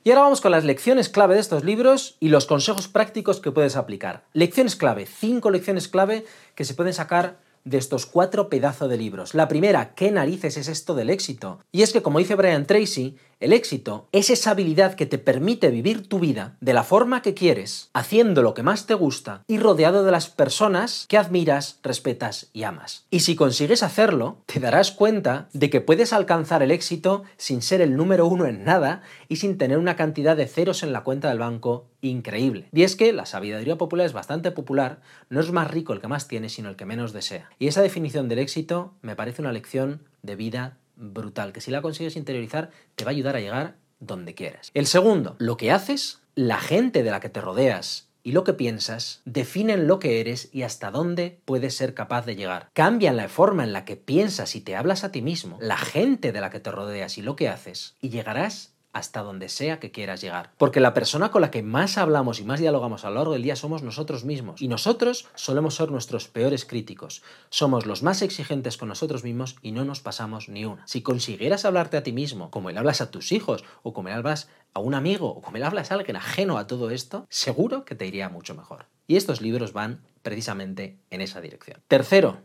Y 0.06 0.10
ahora 0.10 0.24
vamos 0.24 0.42
con 0.42 0.52
las 0.52 0.66
lecciones 0.66 1.08
clave 1.08 1.36
de 1.36 1.40
estos 1.40 1.64
libros 1.64 2.18
y 2.20 2.28
los 2.28 2.46
consejos 2.46 2.90
prácticos 2.90 3.40
que 3.40 3.52
puedes 3.52 3.78
aplicar. 3.78 4.26
Lecciones 4.34 4.76
clave, 4.76 5.06
cinco 5.06 5.50
lecciones 5.50 5.88
clave 5.88 6.26
que 6.56 6.66
se 6.66 6.74
pueden 6.74 6.94
sacar 6.94 7.40
de 7.64 7.78
estos 7.78 8.06
cuatro 8.06 8.50
pedazos 8.50 8.90
de 8.90 8.98
libros. 8.98 9.34
La 9.34 9.48
primera, 9.48 9.94
¿qué 9.96 10.12
narices 10.12 10.58
es 10.58 10.68
esto 10.68 10.96
del 10.96 11.10
éxito? 11.10 11.60
Y 11.72 11.84
es 11.84 11.94
que, 11.94 12.02
como 12.02 12.20
dice 12.20 12.36
Brian 12.36 12.66
Tracy, 12.66 13.16
el 13.44 13.52
éxito 13.52 14.08
es 14.14 14.30
esa 14.30 14.52
habilidad 14.52 14.94
que 14.94 15.06
te 15.06 15.18
permite 15.18 15.70
vivir 15.70 16.08
tu 16.08 16.18
vida 16.18 16.56
de 16.62 16.74
la 16.74 16.86
forma 16.86 17.22
que 17.22 17.34
quieres, 17.34 17.90
haciendo 17.94 18.42
lo 18.42 18.54
que 18.54 18.64
más 18.64 18.86
te 18.86 18.94
gusta 18.94 19.44
y 19.48 19.58
rodeado 19.58 20.06
de 20.06 20.12
las 20.12 20.30
personas 20.30 21.06
que 21.10 21.18
admiras, 21.18 21.78
respetas 21.84 22.50
y 22.54 22.64
amas. 22.64 23.06
Y 23.12 23.20
si 23.20 23.36
consigues 23.36 23.84
hacerlo, 23.84 24.38
te 24.46 24.62
darás 24.62 24.94
cuenta 24.94 25.50
de 25.52 25.70
que 25.70 25.82
puedes 25.82 26.14
alcanzar 26.14 26.64
el 26.64 26.72
éxito 26.72 27.24
sin 27.36 27.62
ser 27.62 27.82
el 27.82 27.98
número 27.98 28.28
uno 28.28 28.46
en 28.46 28.64
nada 28.64 29.02
y 29.28 29.36
sin 29.36 29.58
tener 29.58 29.78
una 29.78 29.98
cantidad 29.98 30.38
de 30.38 30.48
ceros 30.48 30.82
en 30.82 30.94
la 30.94 31.04
cuenta 31.04 31.28
del 31.28 31.40
banco 31.40 31.88
increíble. 32.00 32.70
Y 32.72 32.84
es 32.84 32.96
que 32.96 33.12
la 33.12 33.26
sabiduría 33.26 33.78
popular 33.78 34.06
es 34.06 34.14
bastante 34.14 34.52
popular, 34.52 35.02
no 35.30 35.42
es 35.42 35.52
más 35.52 35.70
rico 35.70 35.92
el 35.92 36.00
que 36.00 36.08
más 36.08 36.30
tiene, 36.30 36.48
sino 36.48 36.70
el 36.70 36.78
que 36.78 36.86
menos 36.86 37.12
desea. 37.12 37.50
Y 37.60 37.68
esa 37.68 37.82
definición 37.82 38.30
del 38.30 38.40
éxito 38.40 38.94
me 39.02 39.18
parece 39.18 39.42
una 39.42 39.52
lección 39.52 40.02
de 40.22 40.38
vida 40.38 40.78
brutal, 40.96 41.54
que 41.54 41.62
si 41.62 41.72
la 41.72 41.82
consigues 41.82 42.16
interiorizar 42.16 42.72
te 42.96 43.04
va 43.04 43.10
a 43.10 43.14
ayudar 43.14 43.36
a 43.36 43.40
llegar 43.40 43.76
donde 44.00 44.36
quieras. 44.36 44.72
El 44.74 44.88
segundo, 44.88 45.36
lo 45.40 45.58
que 45.58 45.72
haces, 45.72 46.22
la 46.36 46.60
gente 46.60 47.04
de 47.04 47.12
la 47.12 47.20
que 47.20 47.30
te 47.30 47.42
rodeas 47.42 48.10
y 48.24 48.32
lo 48.32 48.44
que 48.44 48.54
piensas 48.54 49.22
definen 49.26 49.88
lo 49.88 50.00
que 50.00 50.22
eres 50.22 50.50
y 50.54 50.64
hasta 50.64 50.92
dónde 50.92 51.40
puedes 51.46 51.76
ser 51.76 51.94
capaz 51.94 52.26
de 52.26 52.36
llegar. 52.36 52.70
Cambian 52.74 53.18
la 53.18 53.28
forma 53.28 53.64
en 53.64 53.74
la 53.74 53.86
que 53.86 53.98
piensas 53.98 54.56
y 54.56 54.62
te 54.62 54.76
hablas 54.76 55.04
a 55.04 55.12
ti 55.12 55.22
mismo, 55.22 55.58
la 55.62 55.78
gente 55.78 56.32
de 56.32 56.42
la 56.42 56.50
que 56.50 56.60
te 56.60 56.72
rodeas 56.72 57.18
y 57.18 57.22
lo 57.22 57.36
que 57.36 57.50
haces, 57.50 57.96
y 58.02 58.10
llegarás 58.10 58.73
hasta 58.94 59.22
donde 59.22 59.50
sea 59.50 59.80
que 59.80 59.92
quieras 59.92 60.22
llegar. 60.22 60.52
Porque 60.58 60.80
la 60.80 60.94
persona 60.94 61.32
con 61.32 61.42
la 61.42 61.52
que 61.52 61.64
más 61.64 61.98
hablamos 61.98 62.40
y 62.40 62.46
más 62.46 62.60
dialogamos 62.60 63.04
a 63.04 63.10
lo 63.10 63.16
largo 63.16 63.34
del 63.34 63.44
día 63.44 63.56
somos 63.56 63.84
nosotros 63.84 64.24
mismos. 64.24 64.62
Y 64.62 64.68
nosotros 64.68 65.28
solemos 65.36 65.76
ser 65.76 65.92
nuestros 65.92 66.28
peores 66.28 66.66
críticos. 66.66 67.24
Somos 67.50 67.86
los 67.86 68.04
más 68.04 68.22
exigentes 68.22 68.78
con 68.78 68.88
nosotros 68.88 69.24
mismos 69.24 69.58
y 69.62 69.72
no 69.72 69.84
nos 69.84 70.00
pasamos 70.00 70.48
ni 70.48 70.66
una. 70.66 70.86
Si 70.88 71.02
consiguieras 71.02 71.66
hablarte 71.66 71.98
a 71.98 72.04
ti 72.04 72.14
mismo, 72.14 72.52
como 72.52 72.70
le 72.70 72.80
hablas 72.80 73.02
a 73.02 73.12
tus 73.12 73.32
hijos, 73.32 73.64
o 73.82 73.94
como 73.94 74.10
le 74.10 74.16
hablas 74.16 74.48
a 74.74 74.80
un 74.80 74.94
amigo, 74.94 75.30
o 75.30 75.42
como 75.42 75.58
le 75.58 75.66
hablas 75.66 75.92
a 75.92 75.96
alguien 75.96 76.16
ajeno 76.16 76.58
a 76.58 76.68
todo 76.68 76.90
esto, 76.92 77.26
seguro 77.30 77.86
que 77.86 77.96
te 77.96 78.06
iría 78.06 78.30
mucho 78.30 78.56
mejor. 78.56 78.86
Y 79.08 79.18
estos 79.18 79.42
libros 79.42 79.74
van 79.74 80.02
precisamente 80.22 80.98
en 81.10 81.22
esa 81.22 81.42
dirección. 81.42 81.82
Tercero, 81.88 82.42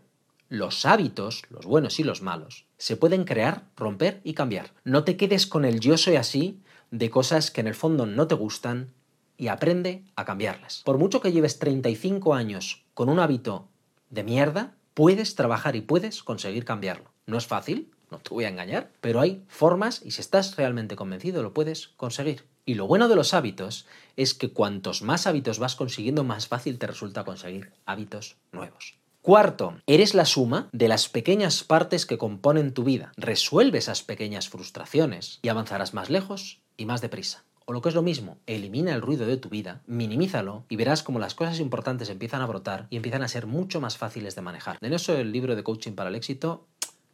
los 0.48 0.86
hábitos, 0.86 1.42
los 1.50 1.66
buenos 1.66 2.00
y 2.00 2.04
los 2.04 2.22
malos, 2.22 2.66
se 2.78 2.96
pueden 2.96 3.24
crear, 3.24 3.64
romper 3.76 4.20
y 4.24 4.34
cambiar. 4.34 4.72
No 4.84 5.04
te 5.04 5.16
quedes 5.16 5.46
con 5.46 5.64
el 5.64 5.80
yo 5.80 5.98
soy 5.98 6.16
así 6.16 6.60
de 6.90 7.10
cosas 7.10 7.50
que 7.50 7.60
en 7.60 7.66
el 7.66 7.74
fondo 7.74 8.06
no 8.06 8.26
te 8.26 8.34
gustan 8.34 8.92
y 9.36 9.48
aprende 9.48 10.04
a 10.16 10.24
cambiarlas. 10.24 10.82
Por 10.84 10.98
mucho 10.98 11.20
que 11.20 11.32
lleves 11.32 11.58
35 11.58 12.34
años 12.34 12.84
con 12.94 13.08
un 13.08 13.20
hábito 13.20 13.68
de 14.10 14.24
mierda, 14.24 14.74
puedes 14.94 15.34
trabajar 15.34 15.76
y 15.76 15.82
puedes 15.82 16.22
conseguir 16.22 16.64
cambiarlo. 16.64 17.12
No 17.26 17.36
es 17.36 17.46
fácil, 17.46 17.90
no 18.10 18.18
te 18.18 18.30
voy 18.30 18.44
a 18.44 18.48
engañar, 18.48 18.90
pero 19.00 19.20
hay 19.20 19.44
formas 19.48 20.00
y 20.04 20.12
si 20.12 20.20
estás 20.20 20.56
realmente 20.56 20.96
convencido 20.96 21.42
lo 21.42 21.52
puedes 21.52 21.88
conseguir. 21.88 22.46
Y 22.64 22.74
lo 22.74 22.86
bueno 22.86 23.08
de 23.08 23.16
los 23.16 23.34
hábitos 23.34 23.86
es 24.16 24.34
que 24.34 24.50
cuantos 24.50 25.02
más 25.02 25.26
hábitos 25.26 25.58
vas 25.58 25.76
consiguiendo, 25.76 26.24
más 26.24 26.48
fácil 26.48 26.78
te 26.78 26.86
resulta 26.86 27.24
conseguir 27.24 27.72
hábitos 27.86 28.36
nuevos. 28.52 28.98
Cuarto, 29.28 29.74
eres 29.86 30.14
la 30.14 30.24
suma 30.24 30.70
de 30.72 30.88
las 30.88 31.10
pequeñas 31.10 31.62
partes 31.62 32.06
que 32.06 32.16
componen 32.16 32.72
tu 32.72 32.82
vida. 32.82 33.12
Resuelve 33.18 33.76
esas 33.76 34.02
pequeñas 34.02 34.48
frustraciones 34.48 35.38
y 35.42 35.50
avanzarás 35.50 35.92
más 35.92 36.08
lejos 36.08 36.62
y 36.78 36.86
más 36.86 37.02
deprisa. 37.02 37.44
O 37.66 37.74
lo 37.74 37.82
que 37.82 37.90
es 37.90 37.94
lo 37.94 38.00
mismo, 38.00 38.38
elimina 38.46 38.94
el 38.94 39.02
ruido 39.02 39.26
de 39.26 39.36
tu 39.36 39.50
vida, 39.50 39.82
minimízalo 39.86 40.64
y 40.70 40.76
verás 40.76 41.02
como 41.02 41.18
las 41.18 41.34
cosas 41.34 41.60
importantes 41.60 42.08
empiezan 42.08 42.40
a 42.40 42.46
brotar 42.46 42.86
y 42.88 42.96
empiezan 42.96 43.20
a 43.20 43.28
ser 43.28 43.46
mucho 43.46 43.82
más 43.82 43.98
fáciles 43.98 44.34
de 44.34 44.40
manejar. 44.40 44.78
En 44.80 44.94
eso 44.94 45.14
el 45.14 45.30
libro 45.30 45.56
de 45.56 45.62
coaching 45.62 45.92
para 45.92 46.08
el 46.08 46.16
éxito 46.16 46.66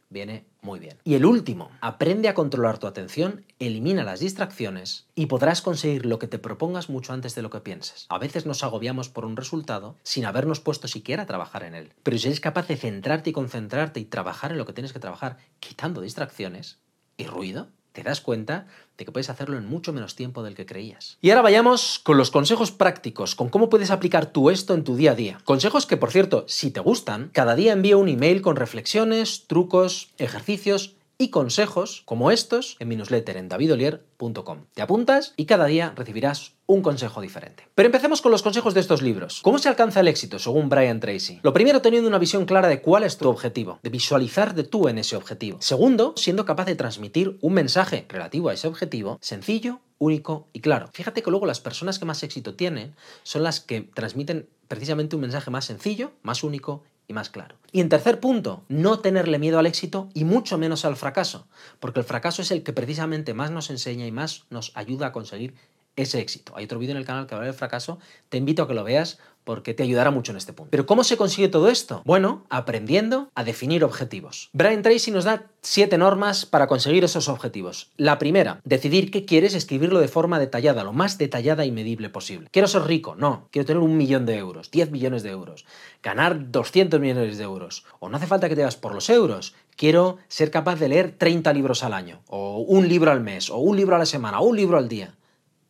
viene 0.09 0.45
muy 0.61 0.79
bien. 0.79 0.97
Y 1.03 1.15
el 1.15 1.25
último, 1.25 1.71
aprende 1.81 2.29
a 2.29 2.33
controlar 2.33 2.77
tu 2.77 2.87
atención, 2.87 3.45
elimina 3.59 4.03
las 4.03 4.19
distracciones 4.19 5.07
y 5.15 5.27
podrás 5.27 5.61
conseguir 5.61 6.05
lo 6.05 6.19
que 6.19 6.27
te 6.27 6.39
propongas 6.39 6.89
mucho 6.89 7.13
antes 7.13 7.35
de 7.35 7.41
lo 7.41 7.49
que 7.49 7.61
pienses. 7.61 8.05
A 8.09 8.17
veces 8.17 8.45
nos 8.45 8.63
agobiamos 8.63 9.09
por 9.09 9.25
un 9.25 9.37
resultado 9.37 9.97
sin 10.03 10.25
habernos 10.25 10.59
puesto 10.59 10.87
siquiera 10.87 11.23
a 11.23 11.27
trabajar 11.27 11.63
en 11.63 11.75
él. 11.75 11.93
Pero 12.03 12.17
si 12.17 12.27
eres 12.27 12.39
capaz 12.39 12.67
de 12.67 12.77
centrarte 12.77 13.29
y 13.29 13.33
concentrarte 13.33 13.99
y 13.99 14.05
trabajar 14.05 14.51
en 14.51 14.57
lo 14.57 14.65
que 14.65 14.73
tienes 14.73 14.93
que 14.93 14.99
trabajar, 14.99 15.37
quitando 15.59 16.01
distracciones 16.01 16.79
y 17.17 17.25
ruido, 17.25 17.69
te 17.95 18.03
das 18.03 18.21
cuenta 18.21 18.67
de 18.97 19.05
que 19.05 19.11
puedes 19.11 19.29
hacerlo 19.29 19.57
en 19.57 19.65
mucho 19.65 19.91
menos 19.93 20.15
tiempo 20.15 20.43
del 20.43 20.53
que 20.53 20.65
creías. 20.65 21.17
Y 21.21 21.31
ahora 21.31 21.41
vayamos 21.41 21.99
con 22.03 22.17
los 22.17 22.29
consejos 22.29 22.71
prácticos, 22.71 23.33
con 23.33 23.49
cómo 23.49 23.69
puedes 23.69 23.89
aplicar 23.89 24.27
tú 24.27 24.51
esto 24.51 24.75
en 24.75 24.83
tu 24.83 24.95
día 24.95 25.11
a 25.11 25.15
día. 25.15 25.39
Consejos 25.45 25.85
que, 25.87 25.97
por 25.97 26.11
cierto, 26.11 26.45
si 26.47 26.69
te 26.69 26.81
gustan, 26.81 27.29
cada 27.33 27.55
día 27.55 27.73
envío 27.73 27.97
un 27.97 28.09
email 28.09 28.41
con 28.41 28.57
reflexiones, 28.57 29.47
trucos, 29.47 30.09
ejercicios 30.17 30.95
y 31.17 31.29
consejos 31.29 32.03
como 32.05 32.31
estos 32.31 32.75
en 32.79 32.87
mi 32.87 32.95
newsletter 32.95 33.37
en 33.37 33.49
davidolier.com. 33.49 34.65
Te 34.73 34.81
apuntas 34.81 35.33
y 35.37 35.45
cada 35.45 35.65
día 35.65 35.93
recibirás 35.95 36.53
un 36.67 36.81
consejo 36.81 37.21
diferente. 37.21 37.67
Pero 37.75 37.87
empecemos 37.87 38.21
con 38.21 38.31
los 38.31 38.41
consejos 38.41 38.73
de 38.73 38.79
estos 38.79 39.01
libros. 39.01 39.41
¿Cómo 39.43 39.59
se 39.59 39.69
alcanza 39.69 39.99
el 39.99 40.07
éxito 40.07 40.39
según 40.39 40.69
Brian 40.69 40.99
Tracy? 40.99 41.39
Lo 41.43 41.53
primero, 41.53 41.81
teniendo 41.81 42.09
una 42.09 42.17
visión 42.17 42.45
clara 42.45 42.67
de 42.67 42.81
cuál 42.81 43.03
es 43.03 43.17
tu 43.17 43.29
objetivo, 43.29 43.79
de 43.83 43.89
visualizar 43.89 44.55
de 44.55 44.63
tú 44.63 44.87
en 44.87 44.97
ese 44.97 45.15
objetivo. 45.15 45.57
Segundo, 45.61 46.13
siendo 46.17 46.45
capaz 46.45 46.65
de 46.65 46.75
transmitir 46.75 47.37
un 47.41 47.53
mensaje 47.53 48.05
relativo 48.09 48.49
a 48.49 48.53
ese 48.53 48.67
objetivo 48.67 49.19
sencillo, 49.21 49.79
único 49.97 50.47
y 50.53 50.59
claro. 50.59 50.89
Fíjate 50.93 51.23
que 51.23 51.31
luego 51.31 51.45
las 51.45 51.61
personas 51.61 51.99
que 51.99 52.05
más 52.05 52.23
éxito 52.23 52.55
tienen 52.55 52.95
son 53.23 53.43
las 53.43 53.59
que 53.59 53.81
transmiten 53.81 54.49
precisamente 54.67 55.15
un 55.15 55.21
mensaje 55.21 55.51
más 55.51 55.65
sencillo, 55.65 56.11
más 56.21 56.43
único 56.43 56.83
y 57.07 57.13
más 57.13 57.29
claro. 57.29 57.55
Y 57.71 57.81
en 57.81 57.89
tercer 57.89 58.19
punto, 58.19 58.63
no 58.67 58.99
tenerle 58.99 59.39
miedo 59.39 59.59
al 59.59 59.65
éxito 59.65 60.09
y 60.13 60.23
mucho 60.23 60.57
menos 60.57 60.85
al 60.85 60.95
fracaso, 60.95 61.47
porque 61.79 61.99
el 61.99 62.05
fracaso 62.05 62.41
es 62.41 62.51
el 62.51 62.63
que 62.63 62.73
precisamente 62.73 63.33
más 63.33 63.51
nos 63.51 63.69
enseña 63.69 64.07
y 64.07 64.11
más 64.11 64.45
nos 64.49 64.71
ayuda 64.75 65.07
a 65.07 65.11
conseguir 65.11 65.53
ese 65.95 66.19
éxito. 66.19 66.53
Hay 66.55 66.65
otro 66.65 66.79
vídeo 66.79 66.91
en 66.91 66.97
el 66.97 67.05
canal 67.05 67.27
que 67.27 67.35
habla 67.35 67.47
del 67.47 67.55
fracaso, 67.55 67.99
te 68.29 68.37
invito 68.37 68.63
a 68.63 68.67
que 68.67 68.73
lo 68.73 68.83
veas 68.83 69.19
porque 69.45 69.73
te 69.73 69.83
ayudará 69.83 70.11
mucho 70.11 70.31
en 70.31 70.37
este 70.37 70.51
punto. 70.51 70.71
Pero 70.71 70.85
¿cómo 70.85 71.03
se 71.03 71.15
consigue 71.15 71.47
todo 71.47 71.69
esto? 71.69 72.01
Bueno, 72.03 72.45
aprendiendo 72.49 73.29
a 73.35 73.43
definir 73.43 73.83
objetivos. 73.83 74.49
Brian 74.51 74.81
Tracy 74.81 75.11
nos 75.11 75.23
da 75.23 75.45
siete 75.61 75.97
normas 75.97 76.45
para 76.45 76.67
conseguir 76.67 77.03
esos 77.03 77.29
objetivos. 77.29 77.91
La 77.95 78.17
primera, 78.17 78.59
decidir 78.65 79.11
qué 79.11 79.23
quieres, 79.23 79.53
escribirlo 79.53 79.99
de 79.99 80.07
forma 80.07 80.39
detallada, 80.39 80.83
lo 80.83 80.93
más 80.93 81.17
detallada 81.17 81.63
y 81.63 81.71
medible 81.71 82.09
posible. 82.09 82.49
Quiero 82.51 82.67
ser 82.67 82.83
rico, 82.83 83.15
no, 83.15 83.47
quiero 83.51 83.67
tener 83.67 83.83
un 83.83 83.95
millón 83.95 84.25
de 84.25 84.37
euros, 84.37 84.71
10 84.71 84.91
millones 84.91 85.23
de 85.23 85.29
euros, 85.29 85.65
ganar 86.01 86.51
200 86.51 86.99
millones 86.99 87.37
de 87.37 87.43
euros. 87.43 87.85
O 87.99 88.09
no 88.09 88.17
hace 88.17 88.27
falta 88.27 88.49
que 88.49 88.55
te 88.55 88.63
vas 88.63 88.75
por 88.75 88.95
los 88.95 89.09
euros, 89.09 89.53
quiero 89.77 90.17
ser 90.27 90.49
capaz 90.49 90.79
de 90.79 90.89
leer 90.89 91.15
30 91.17 91.53
libros 91.53 91.83
al 91.83 91.93
año, 91.93 92.21
o 92.27 92.57
un 92.59 92.87
libro 92.87 93.11
al 93.11 93.21
mes, 93.21 93.51
o 93.51 93.57
un 93.57 93.77
libro 93.77 93.95
a 93.95 93.99
la 93.99 94.05
semana, 94.07 94.39
o 94.39 94.45
un 94.45 94.57
libro 94.57 94.77
al 94.77 94.89
día. 94.89 95.13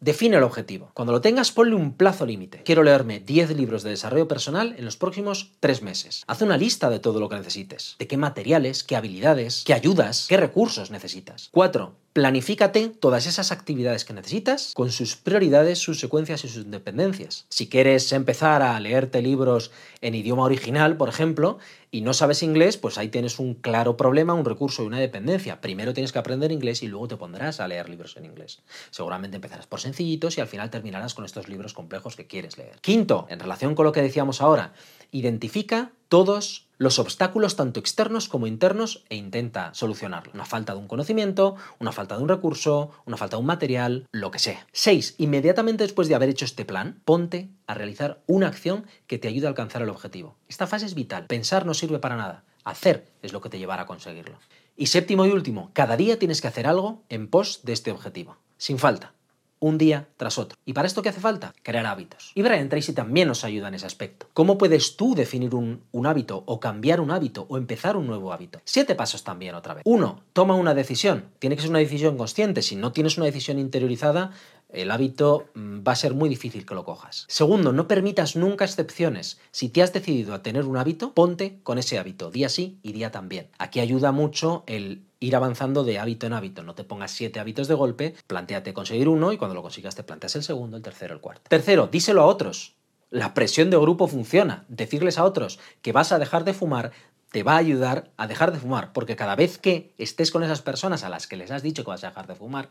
Define 0.05 0.37
el 0.37 0.43
objetivo. 0.43 0.91
Cuando 0.93 1.13
lo 1.13 1.19
tengas, 1.19 1.51
ponle 1.51 1.73
un 1.73 1.93
plazo 1.97 2.27
límite. 2.27 2.61
Quiero 2.61 2.83
leerme 2.83 3.21
10 3.21 3.57
libros 3.57 3.81
de 3.81 3.89
desarrollo 3.89 4.27
personal 4.27 4.75
en 4.77 4.85
los 4.85 4.97
próximos 4.97 5.53
3 5.61 5.81
meses. 5.81 6.23
Haz 6.27 6.43
una 6.43 6.57
lista 6.57 6.91
de 6.91 6.99
todo 6.99 7.19
lo 7.19 7.27
que 7.27 7.37
necesites. 7.37 7.95
De 7.97 8.05
qué 8.05 8.15
materiales, 8.15 8.83
qué 8.83 8.95
habilidades, 8.95 9.63
qué 9.65 9.73
ayudas, 9.73 10.27
qué 10.29 10.37
recursos 10.37 10.91
necesitas. 10.91 11.49
4. 11.51 11.95
Planifícate 12.15 12.87
todas 12.87 13.27
esas 13.27 13.51
actividades 13.51 14.05
que 14.05 14.13
necesitas 14.13 14.71
con 14.73 14.89
sus 14.89 15.17
prioridades, 15.17 15.79
sus 15.79 15.99
secuencias 15.99 16.45
y 16.45 16.47
sus 16.47 16.71
dependencias. 16.71 17.45
Si 17.49 17.67
quieres 17.67 18.09
empezar 18.13 18.61
a 18.61 18.79
leerte 18.79 19.21
libros 19.21 19.71
en 19.99 20.15
idioma 20.15 20.43
original, 20.43 20.95
por 20.95 21.09
ejemplo, 21.09 21.57
y 21.91 21.99
no 21.99 22.13
sabes 22.13 22.41
inglés, 22.41 22.77
pues 22.77 22.97
ahí 22.97 23.09
tienes 23.09 23.37
un 23.37 23.53
claro 23.53 23.97
problema, 23.97 24.33
un 24.33 24.45
recurso 24.45 24.81
y 24.81 24.85
una 24.85 25.01
dependencia. 25.01 25.59
Primero 25.59 25.93
tienes 25.93 26.13
que 26.13 26.19
aprender 26.19 26.53
inglés 26.53 26.83
y 26.83 26.87
luego 26.87 27.09
te 27.09 27.17
pondrás 27.17 27.59
a 27.59 27.67
leer 27.67 27.89
libros 27.89 28.15
en 28.15 28.23
inglés. 28.23 28.61
Seguramente 28.91 29.35
empezarás 29.35 29.67
por 29.67 29.81
sencillitos 29.81 30.37
y 30.37 30.41
al 30.41 30.47
final 30.47 30.69
terminarás 30.69 31.15
con 31.15 31.25
estos 31.25 31.49
libros 31.49 31.73
complejos 31.73 32.15
que 32.15 32.27
quieres 32.27 32.57
leer. 32.57 32.79
Quinto, 32.79 33.27
en 33.29 33.41
relación 33.41 33.75
con 33.75 33.85
lo 33.85 33.91
que 33.91 34.01
decíamos 34.01 34.41
ahora, 34.41 34.73
identifica 35.11 35.91
todos 36.07 36.64
los 36.77 36.99
obstáculos 36.99 37.55
tanto 37.55 37.79
externos 37.79 38.27
como 38.29 38.47
internos 38.47 39.03
e 39.09 39.15
intenta 39.15 39.73
solucionarlo. 39.73 40.31
Una 40.33 40.45
falta 40.45 40.73
de 40.73 40.79
un 40.79 40.87
conocimiento, 40.87 41.55
una 41.79 41.91
falta 41.91 42.17
de 42.17 42.23
un 42.23 42.29
recurso, 42.29 42.91
una 43.05 43.17
falta 43.17 43.37
de 43.37 43.41
un 43.41 43.47
material, 43.47 44.07
lo 44.11 44.31
que 44.31 44.39
sea. 44.39 44.67
6. 44.73 45.15
Inmediatamente 45.17 45.83
después 45.83 46.07
de 46.07 46.15
haber 46.15 46.29
hecho 46.29 46.45
este 46.45 46.65
plan, 46.65 47.01
ponte 47.05 47.49
a 47.67 47.73
realizar 47.73 48.21
una 48.27 48.47
acción 48.47 48.85
que 49.07 49.17
te 49.17 49.27
ayude 49.27 49.47
a 49.47 49.49
alcanzar 49.49 49.81
el 49.81 49.89
objetivo. 49.89 50.35
Esta 50.47 50.67
fase 50.67 50.85
es 50.85 50.95
vital. 50.95 51.27
Pensar 51.27 51.65
no 51.65 51.73
sirve 51.73 51.99
para 51.99 52.17
nada. 52.17 52.43
Hacer 52.63 53.07
es 53.21 53.31
lo 53.31 53.41
que 53.41 53.49
te 53.49 53.59
llevará 53.59 53.83
a 53.83 53.87
conseguirlo. 53.87 54.39
Y 54.75 54.87
séptimo 54.87 55.25
y 55.25 55.31
último, 55.31 55.69
cada 55.73 55.95
día 55.95 56.19
tienes 56.19 56.41
que 56.41 56.47
hacer 56.47 56.67
algo 56.67 57.03
en 57.09 57.27
pos 57.27 57.61
de 57.63 57.73
este 57.73 57.91
objetivo. 57.91 58.37
Sin 58.57 58.79
falta 58.79 59.13
un 59.59 59.77
día 59.77 60.07
tras 60.17 60.37
otro. 60.37 60.57
¿Y 60.65 60.73
para 60.73 60.87
esto 60.87 61.01
qué 61.01 61.09
hace 61.09 61.21
falta? 61.21 61.53
Crear 61.63 61.85
hábitos. 61.85 62.31
Y 62.35 62.41
Brian 62.41 62.69
Tracy 62.69 62.93
también 62.93 63.27
nos 63.27 63.43
ayuda 63.43 63.67
en 63.67 63.75
ese 63.75 63.85
aspecto. 63.85 64.27
¿Cómo 64.33 64.57
puedes 64.57 64.95
tú 64.95 65.15
definir 65.15 65.55
un, 65.55 65.83
un, 65.91 66.05
hábito 66.05 66.43
o 66.45 66.59
cambiar 66.59 66.99
un 67.01 67.11
hábito 67.11 67.45
o 67.49 67.57
empezar 67.57 67.97
un 67.97 68.07
nuevo 68.07 68.31
hábito? 68.33 68.61
Siete 68.65 68.95
pasos 68.95 69.23
también 69.23 69.55
otra 69.55 69.75
vez. 69.75 69.83
Uno, 69.85 70.23
toma 70.33 70.55
una 70.55 70.73
decisión. 70.73 71.25
Tiene 71.39 71.55
que 71.55 71.61
ser 71.61 71.71
una 71.71 71.79
decisión 71.79 72.17
consciente. 72.17 72.61
Si 72.61 72.75
no 72.75 72.91
tienes 72.91 73.17
una 73.17 73.25
decisión 73.25 73.59
interiorizada, 73.59 74.31
el 74.75 74.91
hábito 74.91 75.47
mm, 75.53 75.79
va 75.87 75.93
a 75.93 75.95
ser 75.95 76.13
muy 76.13 76.29
difícil 76.29 76.65
que 76.65 76.75
lo 76.75 76.83
cojas. 76.83 77.25
Segundo, 77.27 77.71
no 77.71 77.87
permitas 77.87 78.35
nunca 78.35 78.65
excepciones. 78.65 79.39
Si 79.51 79.69
te 79.69 79.81
has 79.81 79.93
decidido 79.93 80.33
a 80.33 80.43
tener 80.43 80.65
un 80.65 80.77
hábito, 80.77 81.13
ponte 81.13 81.59
con 81.63 81.77
ese 81.77 81.97
hábito, 81.97 82.31
día 82.31 82.49
sí 82.49 82.79
y 82.83 82.93
día 82.93 83.11
también. 83.11 83.49
Aquí 83.57 83.79
ayuda 83.79 84.11
mucho 84.11 84.63
el 84.67 85.05
ir 85.19 85.35
avanzando 85.35 85.83
de 85.83 85.99
hábito 85.99 86.27
en 86.27 86.33
hábito. 86.33 86.63
No 86.63 86.75
te 86.75 86.83
pongas 86.83 87.11
siete 87.11 87.39
hábitos 87.39 87.67
de 87.67 87.73
golpe, 87.73 88.15
planteate 88.27 88.73
conseguir 88.73 89.07
uno 89.07 89.31
y 89.31 89.37
cuando 89.37 89.55
lo 89.55 89.61
consigas 89.61 89.95
te 89.95 90.03
planteas 90.03 90.35
el 90.35 90.43
segundo, 90.43 90.77
el 90.77 90.83
tercero, 90.83 91.13
el 91.13 91.21
cuarto. 91.21 91.43
Tercero, 91.49 91.87
díselo 91.87 92.21
a 92.21 92.25
otros. 92.25 92.75
La 93.09 93.33
presión 93.33 93.69
de 93.69 93.77
grupo 93.77 94.07
funciona. 94.07 94.65
Decirles 94.67 95.17
a 95.17 95.23
otros 95.23 95.59
que 95.81 95.91
vas 95.91 96.11
a 96.11 96.19
dejar 96.19 96.43
de 96.43 96.53
fumar 96.53 96.91
te 97.31 97.43
va 97.43 97.55
a 97.55 97.57
ayudar 97.57 98.11
a 98.15 98.27
dejar 98.27 98.53
de 98.53 98.59
fumar, 98.59 98.93
porque 98.93 99.17
cada 99.17 99.35
vez 99.35 99.57
que 99.57 99.93
estés 99.97 100.31
con 100.31 100.43
esas 100.43 100.61
personas 100.61 101.03
a 101.03 101.09
las 101.09 101.27
que 101.27 101.35
les 101.35 101.51
has 101.51 101.63
dicho 101.63 101.83
que 101.83 101.89
vas 101.89 102.03
a 102.05 102.07
dejar 102.07 102.27
de 102.27 102.35
fumar 102.35 102.69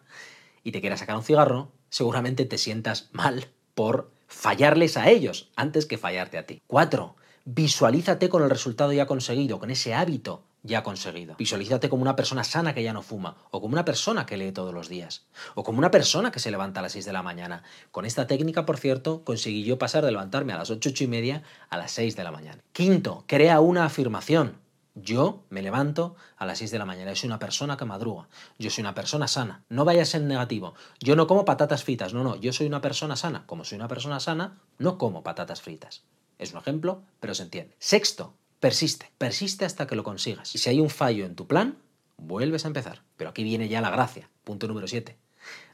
y 0.64 0.72
te 0.72 0.80
quieras 0.80 1.00
sacar 1.00 1.16
un 1.16 1.22
cigarro, 1.22 1.70
seguramente 1.90 2.44
te 2.46 2.58
sientas 2.58 3.10
mal 3.12 3.46
por 3.74 4.10
fallarles 4.26 4.96
a 4.96 5.10
ellos 5.10 5.50
antes 5.54 5.86
que 5.86 5.98
fallarte 5.98 6.38
a 6.38 6.46
ti. 6.46 6.60
Cuatro, 6.66 7.14
visualízate 7.44 8.28
con 8.28 8.42
el 8.42 8.50
resultado 8.50 8.92
ya 8.92 9.06
conseguido, 9.06 9.60
con 9.60 9.70
ese 9.70 9.94
hábito 9.94 10.42
ya 10.64 10.82
conseguido. 10.82 11.36
Visualízate 11.36 11.90
como 11.90 12.02
una 12.02 12.16
persona 12.16 12.42
sana 12.42 12.74
que 12.74 12.82
ya 12.82 12.94
no 12.94 13.02
fuma, 13.02 13.36
o 13.50 13.60
como 13.60 13.74
una 13.74 13.84
persona 13.84 14.24
que 14.24 14.38
lee 14.38 14.50
todos 14.50 14.72
los 14.72 14.88
días, 14.88 15.26
o 15.54 15.62
como 15.62 15.78
una 15.78 15.90
persona 15.90 16.32
que 16.32 16.40
se 16.40 16.50
levanta 16.50 16.80
a 16.80 16.82
las 16.82 16.92
6 16.92 17.04
de 17.04 17.12
la 17.12 17.22
mañana. 17.22 17.62
Con 17.90 18.06
esta 18.06 18.26
técnica, 18.26 18.64
por 18.64 18.78
cierto, 18.78 19.22
conseguí 19.24 19.62
yo 19.62 19.78
pasar 19.78 20.04
de 20.04 20.10
levantarme 20.10 20.54
a 20.54 20.58
las 20.58 20.70
8, 20.70 20.88
8 20.90 21.04
y 21.04 21.06
media 21.06 21.42
a 21.68 21.76
las 21.76 21.92
6 21.92 22.16
de 22.16 22.24
la 22.24 22.32
mañana. 22.32 22.62
Quinto, 22.72 23.24
crea 23.26 23.60
una 23.60 23.84
afirmación. 23.84 24.63
Yo 24.94 25.44
me 25.50 25.60
levanto 25.60 26.14
a 26.36 26.46
las 26.46 26.58
6 26.58 26.70
de 26.70 26.78
la 26.78 26.84
mañana, 26.84 27.10
yo 27.10 27.16
soy 27.16 27.26
una 27.26 27.40
persona 27.40 27.76
que 27.76 27.84
madruga, 27.84 28.28
yo 28.60 28.70
soy 28.70 28.82
una 28.82 28.94
persona 28.94 29.26
sana, 29.26 29.64
no 29.68 29.84
vayas 29.84 30.14
en 30.14 30.28
negativo, 30.28 30.74
yo 31.00 31.16
no 31.16 31.26
como 31.26 31.44
patatas 31.44 31.82
fritas, 31.82 32.14
no, 32.14 32.22
no, 32.22 32.36
yo 32.36 32.52
soy 32.52 32.68
una 32.68 32.80
persona 32.80 33.16
sana, 33.16 33.44
como 33.46 33.64
soy 33.64 33.76
una 33.76 33.88
persona 33.88 34.20
sana, 34.20 34.60
no 34.78 34.96
como 34.96 35.24
patatas 35.24 35.62
fritas. 35.62 36.04
Es 36.38 36.52
un 36.52 36.58
ejemplo, 36.58 37.02
pero 37.18 37.34
se 37.34 37.42
entiende. 37.42 37.74
Sexto, 37.80 38.34
persiste, 38.60 39.10
persiste 39.18 39.64
hasta 39.64 39.88
que 39.88 39.96
lo 39.96 40.04
consigas. 40.04 40.54
Y 40.54 40.58
si 40.58 40.70
hay 40.70 40.78
un 40.78 40.90
fallo 40.90 41.26
en 41.26 41.34
tu 41.34 41.48
plan, 41.48 41.76
vuelves 42.16 42.64
a 42.64 42.68
empezar. 42.68 43.02
Pero 43.16 43.30
aquí 43.30 43.42
viene 43.42 43.68
ya 43.68 43.80
la 43.80 43.90
gracia, 43.90 44.30
punto 44.44 44.68
número 44.68 44.86
7, 44.86 45.18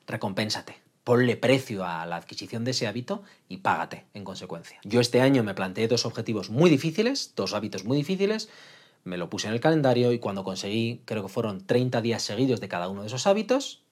recompénsate. 0.06 0.80
Ponle 1.04 1.36
precio 1.36 1.84
a 1.84 2.06
la 2.06 2.16
adquisición 2.16 2.64
de 2.64 2.70
ese 2.70 2.86
hábito 2.86 3.22
y 3.48 3.58
págate 3.58 4.06
en 4.14 4.24
consecuencia. 4.24 4.78
Yo 4.84 5.00
este 5.00 5.20
año 5.20 5.42
me 5.42 5.54
planteé 5.54 5.88
dos 5.88 6.06
objetivos 6.06 6.48
muy 6.48 6.70
difíciles, 6.70 7.34
dos 7.36 7.52
hábitos 7.52 7.84
muy 7.84 7.96
difíciles, 7.96 8.48
me 9.04 9.16
lo 9.16 9.30
puse 9.30 9.48
en 9.48 9.54
el 9.54 9.60
calendario 9.60 10.12
y 10.12 10.18
cuando 10.18 10.44
conseguí, 10.44 11.02
creo 11.04 11.22
que 11.22 11.28
fueron 11.28 11.66
30 11.66 12.00
días 12.00 12.22
seguidos 12.22 12.60
de 12.60 12.68
cada 12.68 12.88
uno 12.88 13.02
de 13.02 13.08
esos 13.08 13.26
hábitos, 13.26 13.84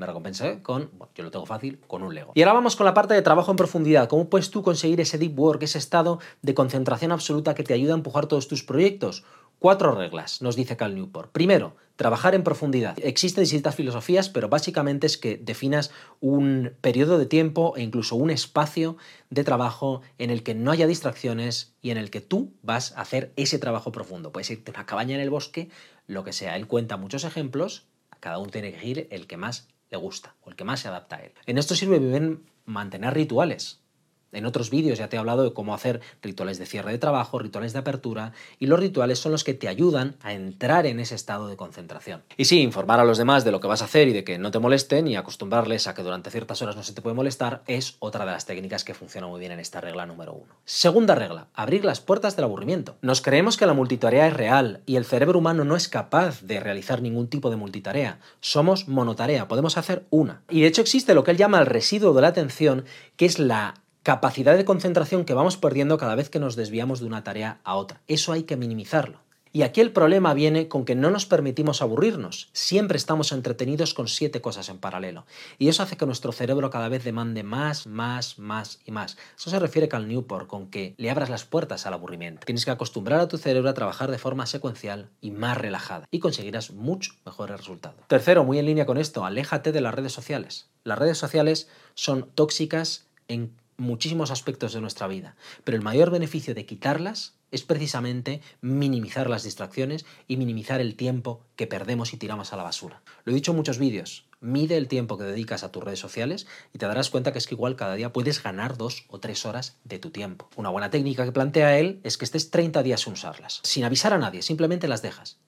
me 0.00 0.06
recompensé 0.06 0.62
con, 0.62 0.90
bueno, 0.96 1.12
yo 1.14 1.24
lo 1.24 1.30
tengo 1.30 1.44
fácil, 1.44 1.78
con 1.86 2.02
un 2.02 2.14
Lego. 2.14 2.32
Y 2.34 2.40
ahora 2.40 2.54
vamos 2.54 2.74
con 2.74 2.86
la 2.86 2.94
parte 2.94 3.12
de 3.12 3.20
trabajo 3.20 3.50
en 3.50 3.58
profundidad. 3.58 4.08
¿Cómo 4.08 4.30
puedes 4.30 4.50
tú 4.50 4.62
conseguir 4.62 4.98
ese 5.00 5.18
deep 5.18 5.38
work, 5.38 5.62
ese 5.62 5.76
estado 5.76 6.20
de 6.40 6.54
concentración 6.54 7.12
absoluta 7.12 7.54
que 7.54 7.64
te 7.64 7.74
ayuda 7.74 7.92
a 7.92 7.96
empujar 7.96 8.26
todos 8.26 8.48
tus 8.48 8.62
proyectos? 8.62 9.24
Cuatro 9.60 9.94
reglas, 9.94 10.40
nos 10.40 10.56
dice 10.56 10.78
Cal 10.78 10.94
Newport. 10.94 11.32
Primero, 11.32 11.76
trabajar 11.96 12.34
en 12.34 12.42
profundidad. 12.42 12.96
Existen 12.98 13.44
distintas 13.44 13.74
filosofías, 13.74 14.30
pero 14.30 14.48
básicamente 14.48 15.06
es 15.06 15.18
que 15.18 15.36
definas 15.36 15.90
un 16.18 16.72
periodo 16.80 17.18
de 17.18 17.26
tiempo 17.26 17.74
e 17.76 17.82
incluso 17.82 18.16
un 18.16 18.30
espacio 18.30 18.96
de 19.28 19.44
trabajo 19.44 20.00
en 20.16 20.30
el 20.30 20.42
que 20.42 20.54
no 20.54 20.70
haya 20.70 20.86
distracciones 20.86 21.74
y 21.82 21.90
en 21.90 21.98
el 21.98 22.08
que 22.08 22.22
tú 22.22 22.54
vas 22.62 22.96
a 22.96 23.02
hacer 23.02 23.34
ese 23.36 23.58
trabajo 23.58 23.92
profundo. 23.92 24.32
Puedes 24.32 24.50
irte 24.50 24.70
a 24.70 24.76
una 24.76 24.86
cabaña 24.86 25.16
en 25.16 25.20
el 25.20 25.28
bosque, 25.28 25.68
lo 26.06 26.24
que 26.24 26.32
sea. 26.32 26.56
Él 26.56 26.66
cuenta 26.66 26.96
muchos 26.96 27.24
ejemplos, 27.24 27.84
cada 28.18 28.38
uno 28.38 28.50
tiene 28.50 28.72
que 28.72 28.86
ir 28.86 29.08
el 29.10 29.26
que 29.26 29.36
más 29.36 29.68
le 29.90 29.98
gusta 29.98 30.36
o 30.40 30.48
el 30.48 30.56
que 30.56 30.64
más 30.64 30.80
se 30.80 30.88
adapta 30.88 31.16
a 31.16 31.20
él. 31.20 31.32
En 31.44 31.58
esto 31.58 31.74
sirve 31.74 31.98
bien 31.98 32.46
mantener 32.64 33.12
rituales. 33.12 33.82
En 34.32 34.46
otros 34.46 34.70
vídeos 34.70 34.98
ya 34.98 35.08
te 35.08 35.16
he 35.16 35.18
hablado 35.18 35.42
de 35.42 35.52
cómo 35.52 35.74
hacer 35.74 36.00
rituales 36.22 36.58
de 36.58 36.66
cierre 36.66 36.92
de 36.92 36.98
trabajo, 36.98 37.38
rituales 37.38 37.72
de 37.72 37.80
apertura, 37.80 38.32
y 38.58 38.66
los 38.66 38.78
rituales 38.78 39.18
son 39.18 39.32
los 39.32 39.44
que 39.44 39.54
te 39.54 39.68
ayudan 39.68 40.16
a 40.22 40.32
entrar 40.32 40.86
en 40.86 41.00
ese 41.00 41.14
estado 41.14 41.48
de 41.48 41.56
concentración. 41.56 42.22
Y 42.36 42.44
sí, 42.44 42.60
informar 42.60 43.00
a 43.00 43.04
los 43.04 43.18
demás 43.18 43.44
de 43.44 43.50
lo 43.50 43.60
que 43.60 43.66
vas 43.66 43.82
a 43.82 43.86
hacer 43.86 44.08
y 44.08 44.12
de 44.12 44.24
que 44.24 44.38
no 44.38 44.50
te 44.50 44.58
molesten 44.58 45.08
y 45.08 45.16
acostumbrarles 45.16 45.86
a 45.86 45.94
que 45.94 46.02
durante 46.02 46.30
ciertas 46.30 46.62
horas 46.62 46.76
no 46.76 46.82
se 46.82 46.92
te 46.92 47.02
puede 47.02 47.14
molestar 47.14 47.62
es 47.66 47.96
otra 47.98 48.24
de 48.24 48.32
las 48.32 48.46
técnicas 48.46 48.84
que 48.84 48.94
funciona 48.94 49.26
muy 49.26 49.40
bien 49.40 49.52
en 49.52 49.60
esta 49.60 49.80
regla 49.80 50.06
número 50.06 50.32
uno. 50.32 50.54
Segunda 50.64 51.14
regla, 51.14 51.48
abrir 51.54 51.84
las 51.84 52.00
puertas 52.00 52.36
del 52.36 52.44
aburrimiento. 52.44 52.96
Nos 53.02 53.22
creemos 53.22 53.56
que 53.56 53.66
la 53.66 53.74
multitarea 53.74 54.26
es 54.26 54.34
real 54.34 54.80
y 54.86 54.96
el 54.96 55.04
cerebro 55.04 55.38
humano 55.38 55.64
no 55.64 55.76
es 55.76 55.88
capaz 55.88 56.42
de 56.42 56.60
realizar 56.60 57.02
ningún 57.02 57.28
tipo 57.28 57.50
de 57.50 57.56
multitarea. 57.56 58.20
Somos 58.40 58.88
monotarea, 58.88 59.48
podemos 59.48 59.76
hacer 59.76 60.04
una. 60.10 60.42
Y 60.48 60.62
de 60.62 60.68
hecho 60.68 60.82
existe 60.82 61.14
lo 61.14 61.24
que 61.24 61.32
él 61.32 61.36
llama 61.36 61.60
el 61.60 61.66
residuo 61.66 62.12
de 62.12 62.22
la 62.22 62.28
atención, 62.28 62.84
que 63.16 63.26
es 63.26 63.38
la 63.38 63.74
capacidad 64.02 64.56
de 64.56 64.64
concentración 64.64 65.24
que 65.24 65.34
vamos 65.34 65.56
perdiendo 65.56 65.98
cada 65.98 66.14
vez 66.14 66.30
que 66.30 66.40
nos 66.40 66.56
desviamos 66.56 67.00
de 67.00 67.06
una 67.06 67.24
tarea 67.24 67.60
a 67.64 67.76
otra. 67.76 68.00
Eso 68.06 68.32
hay 68.32 68.44
que 68.44 68.56
minimizarlo. 68.56 69.20
Y 69.52 69.62
aquí 69.62 69.80
el 69.80 69.90
problema 69.90 70.32
viene 70.32 70.68
con 70.68 70.84
que 70.84 70.94
no 70.94 71.10
nos 71.10 71.26
permitimos 71.26 71.82
aburrirnos. 71.82 72.50
Siempre 72.52 72.96
estamos 72.96 73.32
entretenidos 73.32 73.94
con 73.94 74.06
siete 74.06 74.40
cosas 74.40 74.68
en 74.68 74.78
paralelo. 74.78 75.26
Y 75.58 75.68
eso 75.68 75.82
hace 75.82 75.96
que 75.96 76.06
nuestro 76.06 76.30
cerebro 76.30 76.70
cada 76.70 76.88
vez 76.88 77.02
demande 77.02 77.42
más, 77.42 77.88
más, 77.88 78.38
más 78.38 78.78
y 78.84 78.92
más. 78.92 79.16
Eso 79.36 79.50
se 79.50 79.58
refiere 79.58 79.88
Cal 79.88 80.06
Newport 80.06 80.46
con 80.46 80.70
que 80.70 80.94
le 80.98 81.10
abras 81.10 81.30
las 81.30 81.44
puertas 81.44 81.84
al 81.84 81.94
aburrimiento. 81.94 82.44
Tienes 82.46 82.64
que 82.64 82.70
acostumbrar 82.70 83.18
a 83.18 83.26
tu 83.26 83.38
cerebro 83.38 83.68
a 83.68 83.74
trabajar 83.74 84.12
de 84.12 84.18
forma 84.18 84.46
secuencial 84.46 85.10
y 85.20 85.32
más 85.32 85.58
relajada. 85.58 86.06
Y 86.12 86.20
conseguirás 86.20 86.70
mucho 86.70 87.14
mejores 87.26 87.56
resultados. 87.56 87.98
Tercero, 88.06 88.44
muy 88.44 88.60
en 88.60 88.66
línea 88.66 88.86
con 88.86 88.98
esto, 88.98 89.24
aléjate 89.24 89.72
de 89.72 89.80
las 89.80 89.94
redes 89.94 90.12
sociales. 90.12 90.68
Las 90.84 90.98
redes 90.98 91.18
sociales 91.18 91.68
son 91.94 92.30
tóxicas 92.36 93.08
en 93.26 93.59
muchísimos 93.80 94.30
aspectos 94.30 94.72
de 94.72 94.80
nuestra 94.80 95.08
vida, 95.08 95.34
pero 95.64 95.76
el 95.76 95.82
mayor 95.82 96.10
beneficio 96.10 96.54
de 96.54 96.66
quitarlas 96.66 97.34
es 97.50 97.62
precisamente 97.62 98.40
minimizar 98.60 99.28
las 99.28 99.42
distracciones 99.42 100.04
y 100.28 100.36
minimizar 100.36 100.80
el 100.80 100.94
tiempo 100.94 101.40
que 101.56 101.66
perdemos 101.66 102.12
y 102.12 102.16
tiramos 102.16 102.52
a 102.52 102.56
la 102.56 102.62
basura. 102.62 103.02
Lo 103.24 103.32
he 103.32 103.34
dicho 103.34 103.50
en 103.50 103.56
muchos 103.56 103.78
vídeos, 103.78 104.28
mide 104.40 104.76
el 104.76 104.86
tiempo 104.86 105.18
que 105.18 105.24
dedicas 105.24 105.64
a 105.64 105.72
tus 105.72 105.82
redes 105.82 105.98
sociales 105.98 106.46
y 106.72 106.78
te 106.78 106.86
darás 106.86 107.10
cuenta 107.10 107.32
que 107.32 107.38
es 107.38 107.46
que 107.46 107.54
igual 107.54 107.74
cada 107.74 107.94
día 107.94 108.12
puedes 108.12 108.42
ganar 108.42 108.76
dos 108.76 109.04
o 109.08 109.18
tres 109.18 109.44
horas 109.46 109.78
de 109.84 109.98
tu 109.98 110.10
tiempo. 110.10 110.48
Una 110.56 110.70
buena 110.70 110.90
técnica 110.90 111.24
que 111.24 111.32
plantea 111.32 111.78
él 111.78 112.00
es 112.04 112.18
que 112.18 112.24
estés 112.24 112.50
30 112.50 112.82
días 112.82 113.00
sin 113.00 113.14
usarlas, 113.14 113.60
sin 113.64 113.84
avisar 113.84 114.12
a 114.12 114.18
nadie, 114.18 114.42
simplemente 114.42 114.88
las 114.88 115.02
dejas. 115.02 115.38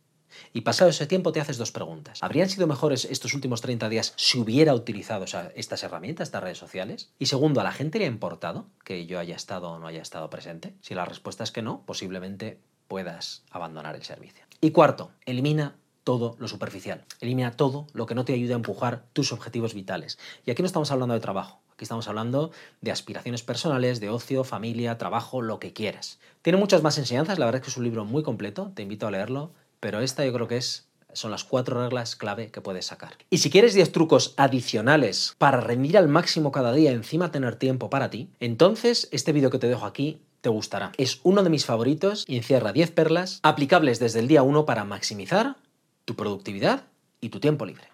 Y 0.54 0.62
pasado 0.62 0.90
ese 0.90 1.06
tiempo 1.06 1.32
te 1.32 1.40
haces 1.40 1.56
dos 1.56 1.73
preguntas. 1.73 2.23
¿Habrían 2.23 2.50
sido 2.50 2.67
mejores 2.67 3.06
estos 3.06 3.32
últimos 3.32 3.62
30 3.62 3.88
días 3.88 4.12
si 4.17 4.38
hubiera 4.38 4.75
utilizado 4.75 5.25
estas 5.54 5.82
herramientas, 5.82 6.28
estas 6.28 6.43
redes 6.43 6.58
sociales? 6.58 7.10
Y 7.19 7.26
segundo, 7.26 7.60
¿a 7.60 7.65
la 7.65 7.73
gente 7.73 7.99
le 7.99 8.04
ha 8.04 8.08
importado 8.08 8.67
que 8.84 9.06
yo 9.06 9.19
haya 9.19 9.34
estado 9.34 9.71
o 9.71 9.78
no 9.78 9.86
haya 9.86 10.02
estado 10.02 10.28
presente? 10.28 10.75
Si 10.82 10.95
la 10.95 11.06
respuesta 11.06 11.43
es 11.43 11.52
que 11.52 11.62
no, 11.62 11.84
posiblemente 11.86 12.58
puedas 12.86 13.45
abandonar 13.50 13.95
el 13.95 14.02
servicio. 14.02 14.45
Y 14.60 14.73
cuarto, 14.73 15.10
elimina 15.25 15.76
todo 16.04 16.36
lo 16.38 16.49
superficial. 16.49 17.04
Elimina 17.21 17.52
todo 17.52 17.86
lo 17.95 18.04
que 18.04 18.15
no 18.15 18.26
te 18.26 18.34
ayude 18.34 18.52
a 18.52 18.56
empujar 18.56 19.04
tus 19.15 19.32
objetivos 19.32 19.73
vitales. 19.73 20.19
Y 20.45 20.50
aquí 20.50 20.60
no 20.60 20.67
estamos 20.67 20.91
hablando 20.91 21.15
de 21.15 21.21
trabajo. 21.21 21.62
Aquí 21.73 21.84
estamos 21.84 22.08
hablando 22.08 22.50
de 22.82 22.91
aspiraciones 22.91 23.43
personales, 23.43 24.00
de 24.00 24.10
ocio, 24.10 24.45
familia, 24.45 24.99
trabajo, 24.99 25.41
lo 25.41 25.58
que 25.58 25.73
quieras. 25.73 26.19
Tiene 26.43 26.58
muchas 26.58 26.82
más 26.82 26.99
enseñanzas, 26.99 27.38
la 27.38 27.47
verdad 27.47 27.60
es 27.60 27.65
que 27.65 27.71
es 27.71 27.76
un 27.76 27.84
libro 27.84 28.04
muy 28.04 28.23
completo, 28.23 28.73
te 28.75 28.82
invito 28.82 29.06
a 29.06 29.10
leerlo 29.10 29.52
pero 29.82 30.00
esta 30.00 30.25
yo 30.25 30.32
creo 30.32 30.47
que 30.47 30.58
es 30.58 30.88
son 31.12 31.32
las 31.32 31.45
cuatro 31.45 31.82
reglas 31.82 32.16
clave 32.16 32.50
que 32.50 32.60
puedes 32.60 32.86
sacar. 32.86 33.18
Y 33.28 33.38
si 33.38 33.50
quieres 33.50 33.75
10 33.75 33.92
trucos 33.92 34.32
adicionales 34.36 35.34
para 35.36 35.60
rendir 35.60 35.99
al 35.99 36.08
máximo 36.08 36.52
cada 36.52 36.73
día, 36.73 36.92
encima 36.92 37.32
tener 37.32 37.56
tiempo 37.56 37.90
para 37.90 38.08
ti, 38.08 38.30
entonces 38.40 39.08
este 39.10 39.32
vídeo 39.32 39.50
que 39.50 39.58
te 39.58 39.66
dejo 39.66 39.84
aquí 39.84 40.23
te 40.40 40.49
gustará. 40.49 40.92
Es 40.97 41.21
uno 41.25 41.42
de 41.42 41.50
mis 41.50 41.66
favoritos 41.66 42.25
y 42.28 42.36
encierra 42.36 42.73
10 42.73 42.92
perlas 42.92 43.40
aplicables 43.42 43.99
desde 43.99 44.21
el 44.21 44.28
día 44.28 44.42
1 44.42 44.64
para 44.64 44.84
maximizar 44.84 45.56
tu 46.04 46.14
productividad 46.14 46.84
y 47.21 47.28
tu 47.28 47.40
tiempo 47.40 47.66
libre. 47.66 47.92